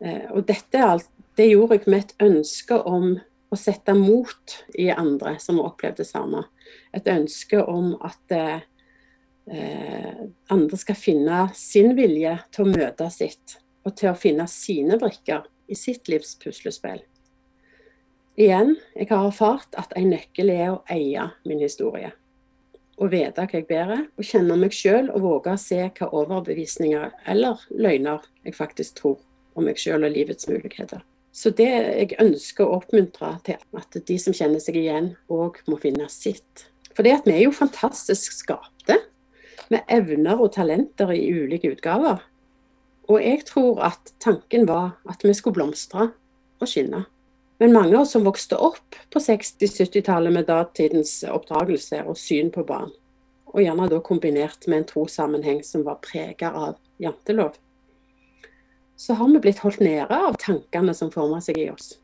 Eh, 0.00 0.28
og 0.30 0.46
dette 0.48 0.78
er 0.78 0.94
alt, 0.94 1.10
det 1.38 1.50
gjorde 1.50 1.78
jeg 1.78 1.90
med 1.90 2.04
et 2.04 2.24
ønske 2.26 2.78
om 2.88 3.12
å 3.50 3.58
sette 3.58 3.94
mot 3.98 4.56
i 4.78 4.88
andre 4.94 5.36
som 5.42 5.58
har 5.58 5.72
opplevd 5.72 6.02
det 6.02 6.08
samme. 6.08 6.44
Et 6.94 7.06
ønske 7.10 7.62
om 7.62 7.92
at 8.06 8.34
eh, 8.36 8.60
andre 10.54 10.78
skal 10.78 10.98
finne 10.98 11.42
sin 11.58 11.94
vilje 11.98 12.36
til 12.54 12.66
å 12.66 12.70
møte 12.70 13.10
sitt, 13.14 13.58
og 13.86 13.96
til 13.98 14.12
å 14.12 14.18
finne 14.18 14.46
sine 14.50 14.98
brikker 15.00 15.46
i 15.70 15.78
sitt 15.78 16.10
livs 16.10 16.36
puslespill. 16.42 17.02
Igjen, 18.40 18.76
jeg 18.94 19.10
har 19.10 19.26
erfart 19.26 19.74
at 19.78 19.92
en 19.98 20.12
nøkkel 20.14 20.52
er 20.54 20.70
å 20.72 20.82
eie 20.90 21.26
min 21.44 21.60
historie. 21.60 22.12
Å 23.00 23.08
vite 23.10 23.42
hva 23.42 23.58
jeg 23.58 23.66
bærer, 23.68 24.06
og 24.14 24.26
kjenne 24.26 24.56
meg 24.60 24.74
sjøl 24.76 25.10
og 25.10 25.24
våge 25.24 25.56
å 25.56 25.60
se 25.60 25.80
hva 25.88 26.10
overbevisninger 26.22 27.10
eller 27.32 27.62
løgner 27.72 28.24
jeg 28.44 28.56
faktisk 28.56 29.00
tror 29.00 29.18
om 29.58 29.66
meg 29.66 29.80
sjøl 29.80 30.04
og 30.06 30.14
livets 30.14 30.48
muligheter. 30.50 31.02
Så 31.40 31.52
det 31.56 31.68
jeg 31.70 32.16
ønsker 32.20 32.66
å 32.66 32.80
oppmuntre 32.82 33.30
til 33.46 33.56
at 33.78 33.96
de 34.06 34.16
som 34.20 34.34
kjenner 34.36 34.60
seg 34.60 34.76
igjen, 34.76 35.14
òg 35.32 35.62
må 35.70 35.78
finne 35.80 36.08
sitt. 36.12 36.66
For 36.92 37.06
det 37.06 37.14
at 37.16 37.28
vi 37.28 37.38
er 37.38 37.46
jo 37.46 37.54
fantastisk 37.56 38.34
skapte, 38.36 38.98
med 39.70 39.86
evner 39.88 40.40
og 40.42 40.50
talenter 40.56 41.12
i 41.14 41.22
ulike 41.30 41.70
utgaver. 41.72 42.18
Og 43.08 43.22
jeg 43.22 43.44
tror 43.48 43.80
at 43.86 44.12
tanken 44.20 44.66
var 44.68 44.98
at 45.08 45.24
vi 45.24 45.32
skulle 45.38 45.56
blomstre 45.56 46.10
og 46.60 46.68
skinne. 46.68 47.06
Men 47.62 47.72
mange 47.76 47.94
av 47.94 48.02
oss 48.02 48.12
som 48.16 48.26
vokste 48.26 48.58
opp 48.60 48.98
på 49.12 49.22
60-70-tallet 49.22 50.34
med 50.34 50.48
datidens 50.50 51.20
oppdragelse 51.28 52.02
og 52.04 52.18
syn 52.20 52.52
på 52.52 52.66
barn, 52.68 52.92
og 53.52 53.64
gjerne 53.64 53.88
da 53.88 54.02
kombinert 54.04 54.68
med 54.68 54.82
en 54.82 54.88
trossammenheng 54.92 55.64
som 55.64 55.86
var 55.88 56.02
prega 56.04 56.52
av 56.52 56.76
jantelov, 57.00 57.56
så 59.00 59.16
har 59.16 59.28
vi 59.32 59.40
blitt 59.40 59.62
holdt 59.64 59.80
nede 59.80 60.12
av 60.12 60.36
tankene 60.42 60.92
som 60.96 61.12
former 61.12 61.40
seg 61.44 61.58
i 61.62 61.70
oss. 61.72 61.94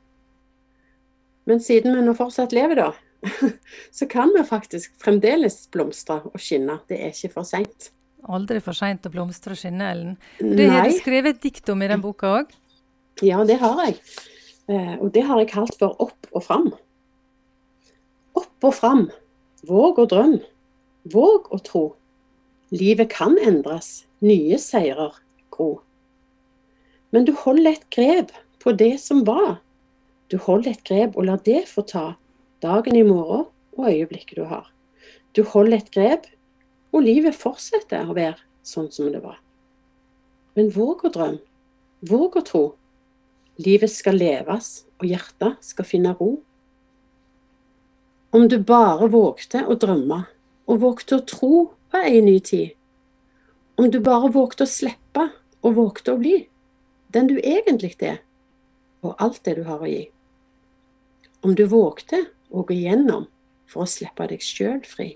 Men 1.47 1.61
siden 1.61 1.93
vi 1.95 2.05
nå 2.07 2.15
fortsatt 2.17 2.55
lever, 2.57 2.81
da, 2.81 3.27
så 3.99 4.09
kan 4.11 4.33
vi 4.35 4.45
faktisk 4.49 4.97
fremdeles 5.03 5.67
blomstre 5.75 6.23
og 6.33 6.41
skinne. 6.41 6.79
Det 6.89 6.99
er 6.99 7.13
ikke 7.13 7.35
for 7.37 7.49
seint. 7.49 7.91
Aldri 8.27 8.63
for 8.65 8.75
seint 8.75 9.07
å 9.07 9.13
blomstre 9.13 9.55
og 9.55 9.61
skinne, 9.61 9.91
Ellen. 9.93 10.17
Det 10.41 10.71
har 10.73 10.89
du 10.89 10.97
skrevet 10.97 11.37
et 11.37 11.45
dikt 11.45 11.69
om 11.71 11.85
i 11.85 11.91
den 11.93 12.03
boka 12.03 12.33
òg? 12.41 12.57
Ja, 13.25 13.45
det 13.47 13.61
har 13.61 13.85
jeg. 13.85 14.01
Eh, 14.73 14.97
og 14.97 15.13
det 15.15 15.23
har 15.29 15.39
jeg 15.41 15.53
kalt 15.53 15.77
for 15.79 15.95
opp 16.03 16.33
og 16.33 16.43
fram. 16.49 16.71
Opp 18.37 18.67
og 18.67 18.75
fram. 18.75 19.07
Våg 19.69 20.01
og 20.03 20.11
drøm. 20.11 20.39
Våg 21.13 21.53
å 21.55 21.61
tro. 21.63 21.85
Livet 22.75 23.13
kan 23.13 23.37
endres. 23.39 24.07
Nye 24.25 24.59
seirer 24.59 25.21
gro. 25.55 25.77
Men 27.15 27.27
du 27.27 27.33
holder 27.39 27.77
et 27.77 27.89
grep 27.95 28.33
på 28.63 28.73
det 28.73 28.97
som 29.01 29.25
var. 29.27 29.61
Du 30.31 30.39
holder 30.43 30.75
et 30.75 30.87
grep 30.87 31.17
og 31.17 31.29
lar 31.29 31.43
det 31.47 31.67
få 31.71 31.85
ta 31.87 32.15
dagen 32.65 32.97
i 32.99 33.05
morgen 33.07 33.47
og 33.77 33.91
øyeblikket 33.91 34.41
du 34.41 34.45
har. 34.49 34.67
Du 35.37 35.45
holder 35.45 35.79
et 35.79 35.93
grep, 35.93 36.27
og 36.93 37.05
livet 37.05 37.37
fortsetter 37.37 38.09
å 38.09 38.17
være 38.17 38.41
sånn 38.67 38.89
som 38.93 39.11
det 39.13 39.21
var. 39.23 39.37
Men 40.57 40.73
våg 40.73 41.05
å 41.05 41.13
drømme. 41.13 41.43
Våg 42.09 42.39
å 42.41 42.45
tro. 42.45 42.65
Livet 43.61 43.93
skal 43.93 44.19
leves, 44.21 44.87
og 45.01 45.09
hjertet 45.09 45.61
skal 45.65 45.89
finne 45.89 46.15
ro. 46.17 46.39
Om 48.37 48.49
du 48.53 48.59
bare 48.65 49.09
vågte 49.13 49.63
å 49.65 49.77
drømme, 49.81 50.23
og 50.67 50.83
vågte 50.83 51.21
å 51.21 51.25
tro 51.29 51.53
på 51.93 52.03
ei 52.03 52.21
ny 52.25 52.39
tid. 52.45 52.75
Om 53.77 53.91
du 53.93 54.01
bare 54.05 54.33
vågte 54.33 54.65
å 54.65 54.71
slippe, 54.71 55.29
og 55.63 55.77
vågte 55.77 56.15
å 56.15 56.21
bli 56.21 56.37
den 57.17 57.31
du 57.31 57.39
egentlig 57.41 57.97
er, 58.05 58.21
og 59.01 59.17
alt 59.23 59.41
det 59.49 59.57
du 59.57 59.65
har 59.65 59.81
å 59.81 59.89
gi. 59.89 60.05
Om 61.41 61.55
du 61.57 61.65
vågte 61.71 62.27
å 62.53 62.65
gå 62.67 62.77
gjennom 62.77 63.27
for 63.71 63.85
å 63.85 63.91
slippe 63.91 64.29
deg 64.29 64.45
sjøl 64.45 64.83
fri. 64.87 65.15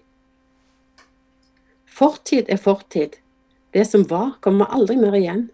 Fortid 1.91 2.49
er 2.49 2.61
fortid. 2.61 3.19
Det 3.75 3.85
som 3.87 4.07
var, 4.09 4.39
kommer 4.41 4.71
aldri 4.73 4.97
mer 4.99 5.15
igjen. 5.19 5.49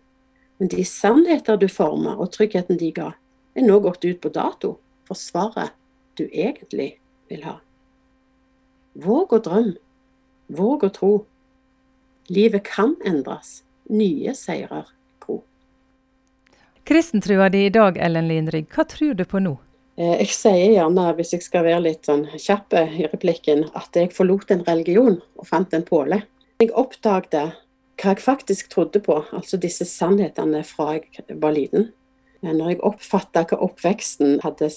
Men 0.58 0.70
de 0.72 0.84
sannheter 0.88 1.58
du 1.60 1.66
former, 1.68 2.16
og 2.16 2.32
tryggheten 2.32 2.78
de 2.80 2.92
ga, 2.94 3.10
er 3.56 3.66
nå 3.66 3.80
gått 3.84 4.04
ut 4.04 4.20
på 4.22 4.32
dato 4.32 4.76
for 5.08 5.18
svaret 5.18 5.74
du 6.16 6.24
egentlig 6.28 6.96
vil 7.28 7.42
ha. 7.44 7.58
Våg 8.96 9.34
å 9.36 9.42
drømme. 9.44 9.76
Våg 10.46 10.86
å 10.86 10.92
tro. 10.94 11.12
Livet 12.30 12.64
kan 12.68 12.94
endres. 13.04 13.64
Nye 13.90 14.32
seirer. 14.38 14.95
Kristentrua 16.86 17.48
di 17.48 17.64
i 17.66 17.70
dag, 17.70 17.96
Ellen 17.98 18.28
Lindrygg, 18.28 18.68
hva 18.70 18.84
tror 18.86 19.16
du 19.18 19.24
på 19.26 19.40
nå? 19.42 19.56
Eh, 19.98 20.20
jeg 20.20 20.34
sier 20.36 20.74
gjerne, 20.76 21.06
hvis 21.18 21.32
jeg 21.34 21.42
skal 21.42 21.64
være 21.66 21.80
litt 21.82 22.06
sånn 22.06 22.22
kjapp 22.38 22.76
i 22.78 23.08
replikken, 23.10 23.64
at 23.74 23.98
jeg 23.98 24.12
forlot 24.14 24.52
en 24.54 24.62
religion 24.68 25.16
og 25.34 25.48
fant 25.48 25.74
en 25.74 25.82
påle. 25.82 26.20
Jeg 26.62 26.70
oppdaget 26.78 27.56
hva 27.98 28.12
jeg 28.12 28.22
faktisk 28.22 28.70
trodde 28.70 29.02
på, 29.02 29.18
altså 29.34 29.58
disse 29.58 29.82
sannhetene 29.90 30.62
fra 30.68 30.92
jeg 31.00 31.26
var 31.42 31.56
liten. 31.58 31.88
Når 32.46 32.76
jeg 32.76 32.82
oppfatta 32.86 33.42
hva 33.50 33.58
oppveksten 33.66 34.38
hadde 34.46 34.70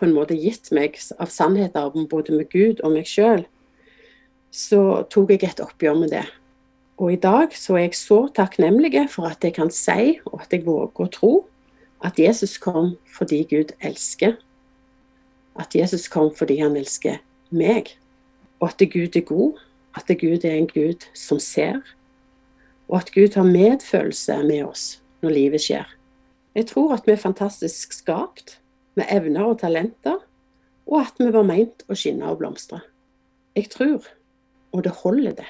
på 0.00 0.08
en 0.08 0.16
måte 0.16 0.40
gitt 0.40 0.72
meg 0.72 0.96
av 1.20 1.28
sannheter 1.28 1.92
både 2.08 2.40
med 2.40 2.48
Gud 2.48 2.80
og 2.80 2.96
meg 2.96 3.04
sjøl, 3.04 3.44
så 4.48 5.02
tok 5.12 5.36
jeg 5.36 5.44
et 5.50 5.60
oppgjør 5.60 6.06
med 6.06 6.16
det. 6.16 6.24
Og 7.00 7.12
i 7.12 7.20
dag 7.20 7.52
så 7.52 7.76
er 7.76 7.90
jeg 7.90 8.00
så 8.00 8.22
takknemlig 8.32 8.96
for 9.12 9.28
at 9.28 9.44
jeg 9.44 9.58
kan 9.60 9.68
si, 9.68 10.16
og 10.24 10.40
at 10.40 10.56
jeg 10.56 10.64
våger 10.64 11.04
å 11.04 11.12
tro, 11.12 11.34
at 12.04 12.18
Jesus 12.18 12.58
kom 12.58 12.94
fordi 13.16 13.42
Gud 13.50 13.74
elsker. 13.80 14.38
At 15.58 15.74
Jesus 15.74 16.08
kom 16.08 16.30
fordi 16.36 16.60
han 16.62 16.76
elsker 16.76 17.20
meg. 17.50 17.92
Og 18.60 18.70
at 18.72 18.84
Gud 18.92 19.16
er 19.16 19.26
god. 19.26 19.60
At 19.96 20.08
Gud 20.20 20.44
er 20.44 20.54
en 20.54 20.68
Gud 20.70 21.06
som 21.14 21.40
ser. 21.40 21.80
Og 22.88 22.98
at 22.98 23.12
Gud 23.14 23.34
har 23.34 23.44
medfølelse 23.44 24.42
med 24.42 24.64
oss 24.64 25.02
når 25.20 25.36
livet 25.36 25.62
skjer. 25.62 25.86
Jeg 26.54 26.66
tror 26.66 26.96
at 26.96 27.06
vi 27.06 27.12
er 27.12 27.22
fantastisk 27.22 27.92
skapt, 27.94 28.56
med 28.98 29.06
evner 29.12 29.46
og 29.46 29.60
talenter, 29.60 30.18
og 30.86 30.96
at 31.00 31.20
vi 31.20 31.28
var 31.30 31.46
meint 31.46 31.84
å 31.86 31.94
skinne 31.94 32.26
og 32.26 32.40
blomstre. 32.40 32.80
Jeg 33.54 33.70
tror, 33.70 34.08
og 34.74 34.82
det 34.84 34.96
holder, 35.04 35.36
det. 35.38 35.46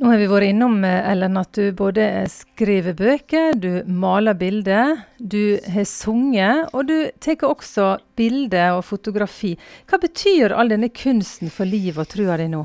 Nå 0.00 0.08
har 0.08 0.16
vi 0.16 0.26
vært 0.30 0.48
innom 0.48 0.78
eh, 0.88 1.10
Ellen, 1.10 1.36
at 1.36 1.52
du 1.52 1.74
både 1.76 2.04
skriver 2.32 2.94
bøker, 2.96 3.52
du 3.60 3.82
maler 3.84 4.32
bilder, 4.40 5.02
du 5.20 5.58
har 5.74 5.84
sunget, 5.84 6.70
og 6.72 6.86
du 6.88 7.10
tar 7.20 7.44
også 7.44 7.98
bilder 8.16 8.78
og 8.78 8.86
fotografi. 8.88 9.58
Hva 9.90 9.98
betyr 10.00 10.54
all 10.56 10.72
denne 10.72 10.88
kunsten 10.88 11.52
for 11.52 11.68
livet 11.68 12.00
og 12.00 12.08
trua 12.14 12.38
di 12.40 12.46
nå? 12.48 12.62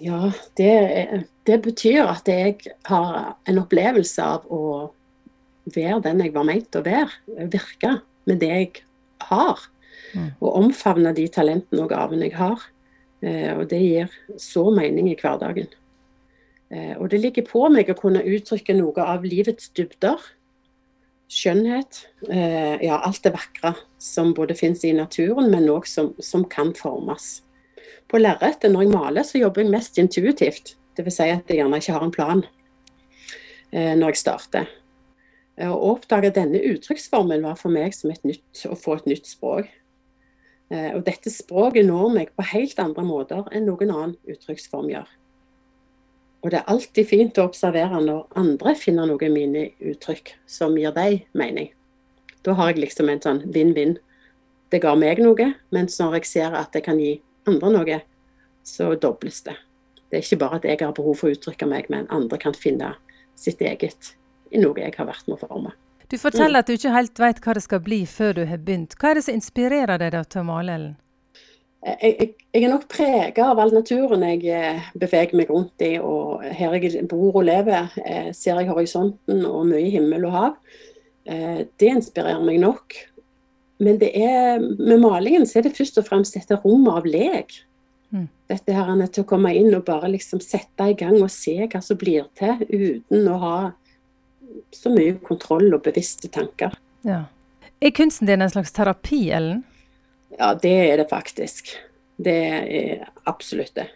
Ja, 0.00 0.30
det, 0.56 0.72
det 1.44 1.58
betyr 1.66 2.08
at 2.08 2.30
jeg 2.32 2.56
har 2.88 3.34
en 3.44 3.60
opplevelse 3.60 4.24
av 4.24 4.48
å 4.48 4.88
være 5.74 6.00
den 6.06 6.24
jeg 6.24 6.32
var 6.32 6.48
meint 6.48 6.80
å 6.80 6.84
være. 6.86 7.12
Virke 7.52 7.98
med 8.24 8.40
det 8.40 8.50
jeg 8.54 8.70
har. 9.28 9.60
Mm. 10.16 10.30
Og 10.40 10.56
omfavne 10.62 11.12
de 11.12 11.28
talentene 11.28 11.84
og 11.84 11.92
gavene 11.92 12.30
jeg 12.30 12.38
har. 12.40 12.64
Eh, 13.20 13.52
og 13.52 13.66
det 13.68 13.82
gir 13.84 14.16
så 14.40 14.64
mening 14.72 15.12
i 15.12 15.18
hverdagen. 15.20 15.68
Eh, 16.70 16.94
og 16.96 17.10
det 17.10 17.20
ligger 17.22 17.46
på 17.48 17.66
meg 17.72 17.90
å 17.90 17.98
kunne 17.98 18.22
uttrykke 18.22 18.76
noe 18.78 19.06
av 19.06 19.26
livets 19.26 19.70
dybder. 19.76 20.20
Skjønnhet. 21.30 22.04
Eh, 22.28 22.76
ja, 22.86 22.98
alt 22.98 23.22
det 23.26 23.34
vakre 23.36 23.74
som 24.02 24.34
både 24.34 24.56
finnes 24.58 24.84
i 24.86 24.94
naturen, 24.96 25.50
men 25.52 25.70
òg 25.70 25.86
som, 25.90 26.12
som, 26.18 26.46
kan 26.50 26.74
formes. 26.78 27.40
På 28.10 28.18
lerretet, 28.18 28.70
når 28.72 28.86
jeg 28.86 28.94
maler, 28.94 29.26
så 29.26 29.42
jobber 29.42 29.64
jeg 29.64 29.74
mest 29.74 29.98
intuitivt. 30.02 30.74
Dvs. 30.98 31.20
Si 31.20 31.30
at 31.30 31.50
jeg 31.50 31.60
gjerne 31.60 31.78
ikke 31.78 31.96
har 31.96 32.06
en 32.06 32.16
plan 32.16 32.42
når 33.70 34.10
jeg 34.10 34.18
starter. 34.18 34.70
Å 35.62 35.76
oppdage 35.92 36.32
denne 36.34 36.58
uttrykksformen 36.72 37.44
var 37.46 37.54
for 37.60 37.70
meg 37.70 37.94
som 37.94 38.10
et 38.10 38.24
nytt, 38.26 38.64
å 38.66 38.74
få 38.74 38.96
et 38.98 39.06
nytt 39.06 39.30
språk. 39.30 39.68
Eh, 40.70 40.92
og 40.94 41.02
dette 41.06 41.32
språket 41.34 41.86
når 41.88 42.12
meg 42.14 42.30
på 42.38 42.46
helt 42.52 42.78
andre 42.78 43.02
måter 43.06 43.48
enn 43.50 43.66
noen 43.66 43.90
annen 43.90 44.14
uttrykksform 44.30 44.90
gjør. 44.92 45.08
Og 46.40 46.52
det 46.52 46.60
er 46.60 46.70
alltid 46.72 47.08
fint 47.08 47.38
å 47.38 47.46
observere 47.50 48.00
når 48.00 48.38
andre 48.40 48.74
finner 48.78 49.08
noe 49.08 49.26
i 49.26 49.32
mine 49.32 49.66
uttrykk 49.92 50.34
som 50.48 50.76
gir 50.78 50.94
deg 50.96 51.26
mening. 51.36 51.68
Da 52.46 52.54
har 52.56 52.72
jeg 52.72 52.86
liksom 52.86 53.10
en 53.12 53.20
sånn 53.20 53.42
vinn-vinn. 53.52 53.98
Det 54.72 54.80
ga 54.80 54.94
meg 54.96 55.20
noe, 55.20 55.50
mens 55.74 55.98
når 56.00 56.20
jeg 56.20 56.30
ser 56.30 56.56
at 56.56 56.72
det 56.72 56.84
kan 56.86 57.00
gi 57.00 57.18
andre 57.50 57.72
noe, 57.74 57.98
så 58.64 58.94
dobles 59.00 59.42
det. 59.44 59.56
Det 60.08 60.18
er 60.18 60.24
ikke 60.24 60.40
bare 60.40 60.60
at 60.60 60.66
jeg 60.66 60.80
har 60.80 60.96
behov 60.96 61.20
for 61.20 61.28
å 61.28 61.36
uttrykke 61.36 61.68
meg, 61.68 61.90
men 61.92 62.08
andre 62.10 62.38
kan 62.40 62.56
finne 62.56 62.94
sitt 63.38 63.60
eget 63.60 64.14
i 64.50 64.58
noe 64.58 64.80
jeg 64.80 64.96
har 64.96 65.08
vært 65.10 65.28
med 65.28 65.36
å 65.36 65.44
forme. 65.44 65.74
Du 66.10 66.16
forteller 66.18 66.58
mm. 66.58 66.62
at 66.62 66.66
du 66.66 66.74
ikke 66.74 66.94
helt 66.96 67.20
vet 67.22 67.44
hva 67.44 67.54
det 67.54 67.62
skal 67.62 67.82
bli 67.84 68.00
før 68.08 68.40
du 68.40 68.42
har 68.50 68.58
begynt. 68.58 68.96
Hva 68.98 69.12
er 69.12 69.20
det 69.20 69.28
som 69.28 69.36
inspirerer 69.36 70.00
deg 70.00 70.16
da 70.16 70.24
til 70.26 70.42
å 70.42 70.48
male, 70.48 70.74
Ellen? 70.74 70.96
Jeg, 71.80 71.96
jeg, 72.02 72.32
jeg, 72.52 72.62
er 72.62 72.68
nok 72.68 72.84
prega 72.92 73.46
av 73.54 73.60
all 73.62 73.72
naturen 73.72 74.24
jeg 74.26 74.42
eh, 74.52 74.88
beveger 75.00 75.38
meg 75.38 75.52
rundt 75.52 75.84
i. 75.84 75.94
og 75.96 76.44
Her 76.44 76.76
jeg 76.76 77.06
bor 77.08 77.40
og 77.40 77.46
lever, 77.48 77.88
eh, 78.04 78.28
ser 78.36 78.60
jeg 78.60 78.68
horisonten 78.68 79.46
og 79.48 79.64
mye 79.70 79.88
himmel 79.94 80.26
og 80.28 80.36
hav. 80.36 80.58
Eh, 81.24 81.64
det 81.80 81.94
inspirerer 81.94 82.44
meg 82.44 82.60
nok. 82.60 82.98
Men 83.80 83.96
det 84.02 84.10
er, 84.12 84.60
med 84.60 85.00
malingen 85.00 85.48
så 85.48 85.60
er 85.60 85.68
det 85.68 85.76
først 85.78 85.96
og 86.02 86.08
fremst 86.10 86.36
dette 86.36 86.58
rommet 86.60 87.00
av 87.00 87.08
lek. 87.08 87.56
Mm. 88.12 88.26
Dette 88.50 88.76
her 88.76 88.90
er 88.92 89.08
til 89.08 89.24
å 89.24 89.30
komme 89.30 89.54
inn 89.56 89.72
og 89.72 89.86
bare 89.86 90.10
liksom 90.12 90.42
sette 90.44 90.90
i 90.90 90.96
gang 90.98 91.16
og 91.16 91.30
se 91.32 91.56
hva 91.64 91.80
som 91.80 91.96
blir 91.96 92.26
til, 92.36 92.60
uten 92.68 93.28
å 93.30 93.38
ha 93.40 93.56
så 94.74 94.92
mye 94.92 95.16
kontroll 95.24 95.70
og 95.72 95.84
bevisste 95.86 96.28
tanker. 96.28 96.74
Ja. 97.08 97.24
Er 97.80 97.96
kunsten 97.96 98.28
din 98.28 98.44
en 98.44 98.52
slags 98.52 98.74
terapi, 98.76 99.30
Ellen? 99.32 99.62
Ja, 100.38 100.54
det 100.54 100.76
er 100.90 100.96
det 101.00 101.08
faktisk. 101.10 101.74
Det 102.20 102.36
er 102.36 103.06
absolutt 103.28 103.74
det. 103.74 103.88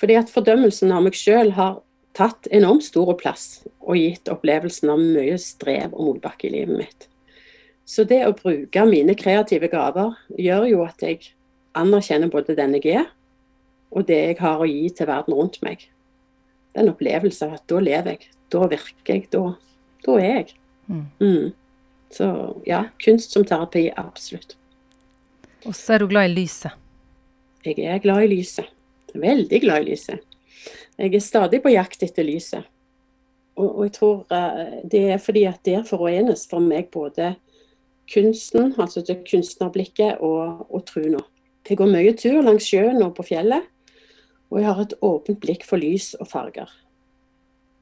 Fordi 0.00 0.16
at 0.18 0.32
fordømmelsen 0.32 0.92
av 0.94 1.04
meg 1.04 1.16
sjøl 1.18 1.52
har 1.58 1.80
tatt 2.14 2.46
enormt 2.54 2.86
stor 2.86 3.12
plass 3.18 3.64
og 3.82 3.98
gitt 3.98 4.30
opplevelsen 4.30 4.92
av 4.92 5.02
mye 5.02 5.36
strev 5.42 5.92
og 5.92 6.12
motbakke 6.12 6.48
i 6.48 6.54
livet 6.54 6.78
mitt. 6.78 7.08
Så 7.84 8.06
det 8.08 8.22
å 8.24 8.36
bruke 8.36 8.86
mine 8.88 9.16
kreative 9.18 9.68
gaver 9.68 10.14
gjør 10.40 10.68
jo 10.70 10.84
at 10.86 11.02
jeg 11.04 11.34
anerkjenner 11.76 12.30
både 12.32 12.56
den 12.56 12.78
jeg 12.78 13.02
er, 13.02 13.10
og 13.94 14.06
det 14.08 14.20
jeg 14.20 14.38
har 14.40 14.62
å 14.62 14.68
gi 14.68 14.88
til 14.94 15.10
verden 15.10 15.36
rundt 15.36 15.60
meg. 15.66 15.84
Det 16.72 16.80
er 16.80 16.86
en 16.86 16.94
opplevelse 16.94 17.46
av 17.46 17.58
at 17.58 17.66
da 17.70 17.82
lever 17.82 18.16
jeg, 18.16 18.30
da 18.54 18.66
virker 18.70 19.14
jeg, 19.14 19.28
da, 19.34 19.44
da 20.06 20.16
er 20.18 20.32
jeg. 20.38 20.54
Mm. 20.88 21.04
Mm. 21.20 21.52
Så 22.14 22.26
ja, 22.66 22.86
kunst 23.02 23.34
som 23.34 23.44
terapi, 23.46 23.88
absolutt. 23.98 24.56
Og 25.64 25.72
så 25.72 25.94
er 25.94 26.02
du 26.02 26.08
glad 26.10 26.28
i 26.28 26.34
lyset? 26.34 26.74
Jeg 27.64 27.80
er 27.88 28.02
glad 28.04 28.26
i 28.26 28.32
lyset. 28.34 28.68
Veldig 29.14 29.60
glad 29.62 29.84
i 29.84 29.92
lyset. 29.94 30.20
Jeg 30.98 31.14
er 31.14 31.22
stadig 31.24 31.62
på 31.64 31.72
jakt 31.72 32.02
etter 32.04 32.26
lyset. 32.26 32.66
Og, 33.56 33.68
og 33.68 33.82
jeg 33.86 33.94
tror 33.96 34.16
uh, 34.28 34.82
det 34.90 35.02
er 35.14 35.22
fordi 35.22 35.46
at 35.48 35.62
der 35.64 35.86
forenes 35.88 36.44
for 36.50 36.60
meg 36.60 36.90
både 36.92 37.34
kunsten, 38.12 38.74
altså 38.76 39.00
det 39.06 39.22
kunstnerblikket, 39.30 40.20
og, 40.20 40.66
og 40.68 40.84
trua. 40.90 41.22
Jeg 41.64 41.80
går 41.80 41.88
mye 41.88 42.12
tur 42.18 42.42
langs 42.44 42.66
sjøen 42.68 43.00
og 43.00 43.14
på 43.16 43.24
fjellet, 43.30 43.64
og 44.52 44.60
jeg 44.60 44.68
har 44.68 44.82
et 44.82 44.96
åpent 45.00 45.40
blikk 45.40 45.64
for 45.64 45.80
lys 45.80 46.12
og 46.20 46.28
farger. 46.28 46.68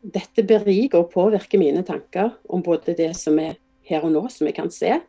Dette 0.03 0.45
beriker 0.47 1.03
og 1.03 1.11
påvirker 1.11 1.59
mine 1.59 1.83
tanker 1.87 2.37
om 2.47 2.63
både 2.63 2.95
det 2.99 3.11
som 3.19 3.41
er 3.43 3.57
her 3.89 4.07
og 4.07 4.15
nå, 4.15 4.23
som 4.31 4.47
jeg 4.47 4.55
kan 4.61 4.71
se, 4.71 5.01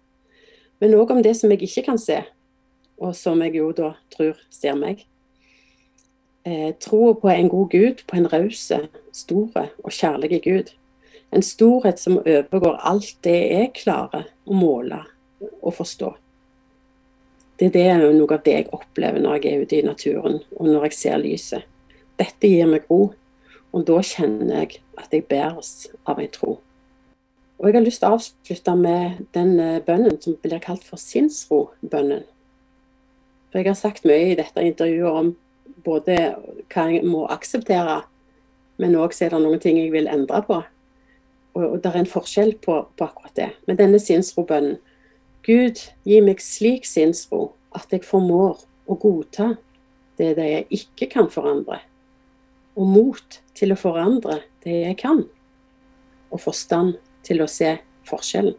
men 0.82 0.96
òg 0.98 1.14
om 1.14 1.22
det 1.22 1.36
som 1.38 1.54
jeg 1.54 1.62
ikke 1.68 1.86
kan 1.92 2.02
se, 2.02 2.24
og 3.02 3.16
som 3.18 3.42
jeg 3.44 3.58
jo 3.58 3.72
da 3.76 3.94
tror 4.14 4.40
ser 4.54 4.78
meg. 4.80 5.06
Eh, 6.44 6.74
Troa 6.80 7.14
på 7.16 7.30
en 7.32 7.50
god 7.50 7.70
Gud, 7.72 8.04
på 8.08 8.18
en 8.20 8.28
raus, 8.32 8.72
store 9.16 9.70
og 9.84 9.92
kjærlig 9.92 10.42
Gud. 10.44 10.74
En 11.34 11.42
storhet 11.42 12.00
som 12.00 12.20
overgår 12.20 12.78
alt 12.84 13.16
det 13.26 13.40
jeg 13.40 13.72
klarer 13.80 14.28
å 14.46 14.58
måle 14.58 15.00
og 15.62 15.74
forstå. 15.80 16.12
Det 17.60 17.70
er 17.80 18.02
det 18.02 18.12
noe 18.18 18.34
av 18.34 18.44
det 18.44 18.54
jeg 18.58 18.72
opplever 18.74 19.22
når 19.22 19.40
jeg 19.40 19.54
er 19.54 19.64
ute 19.64 19.78
i 19.78 19.86
naturen, 19.86 20.40
og 20.58 20.68
når 20.68 20.90
jeg 20.90 20.98
ser 21.00 21.22
lyset. 21.22 21.66
Dette 22.20 22.50
gir 22.50 22.68
meg 22.70 22.86
ro, 22.90 23.14
og 23.74 23.86
da 23.88 24.02
kjenner 24.06 24.64
jeg 24.64 24.82
at 25.00 25.14
jeg 25.14 25.26
bæres 25.30 25.88
av 26.06 26.20
en 26.22 26.32
tro. 26.34 26.58
Og 27.58 27.70
jeg 27.70 27.78
har 27.78 27.86
lyst 27.86 28.02
til 28.04 28.10
å 28.12 28.18
avslutte 28.18 28.76
med 28.76 29.22
den 29.38 29.54
eh, 29.62 29.82
bønnen 29.86 30.18
som 30.22 30.36
blir 30.42 30.60
kalt 30.62 30.84
for 30.84 31.00
sinnsro-bønnen. 31.00 32.26
For 33.54 33.62
jeg 33.62 33.70
har 33.70 33.78
sagt 33.78 34.08
mye 34.10 34.32
i 34.32 34.38
dette 34.39 34.66
intervjuet 34.66 35.20
om 35.20 35.28
både 35.86 36.18
hva 36.74 36.88
jeg 36.89 37.06
må 37.06 37.28
akseptere, 37.30 38.00
men 38.82 38.98
òg 38.98 39.13
er 39.22 39.30
det 39.30 39.42
noen 39.44 39.62
ting 39.62 39.78
jeg 39.78 39.94
vil 39.94 40.10
endre 40.10 40.42
på. 40.48 40.58
Og, 41.54 41.63
og 41.68 41.78
det 41.84 41.92
er 41.92 42.00
en 42.02 42.10
forskjell 42.10 42.56
på, 42.66 42.80
på 42.98 43.06
akkurat 43.06 43.38
det. 43.38 43.52
Men 43.70 43.78
denne 43.78 44.02
sinnsro-bønnen 44.02 44.80
Gud, 45.46 45.78
gi 46.08 46.20
meg 46.26 46.42
slik 46.42 46.88
sinnsro 46.89 47.52
at 47.78 47.94
jeg 47.94 48.08
formår 48.08 48.63
å 48.89 48.98
godta 48.98 49.54
det, 50.18 50.34
det 50.39 50.50
jeg 50.50 50.82
ikke 50.82 51.12
kan 51.13 51.30
forandre 51.30 51.84
og 52.74 52.89
mot 52.89 53.39
til 53.54 53.74
å 53.74 53.78
forandre 53.78 54.39
det 54.66 54.80
jeg 54.88 54.98
kan, 55.02 55.24
og 56.34 56.42
forstand 56.42 56.96
til 57.26 57.44
å 57.44 57.50
se 57.50 57.76
forskjellen. 58.10 58.56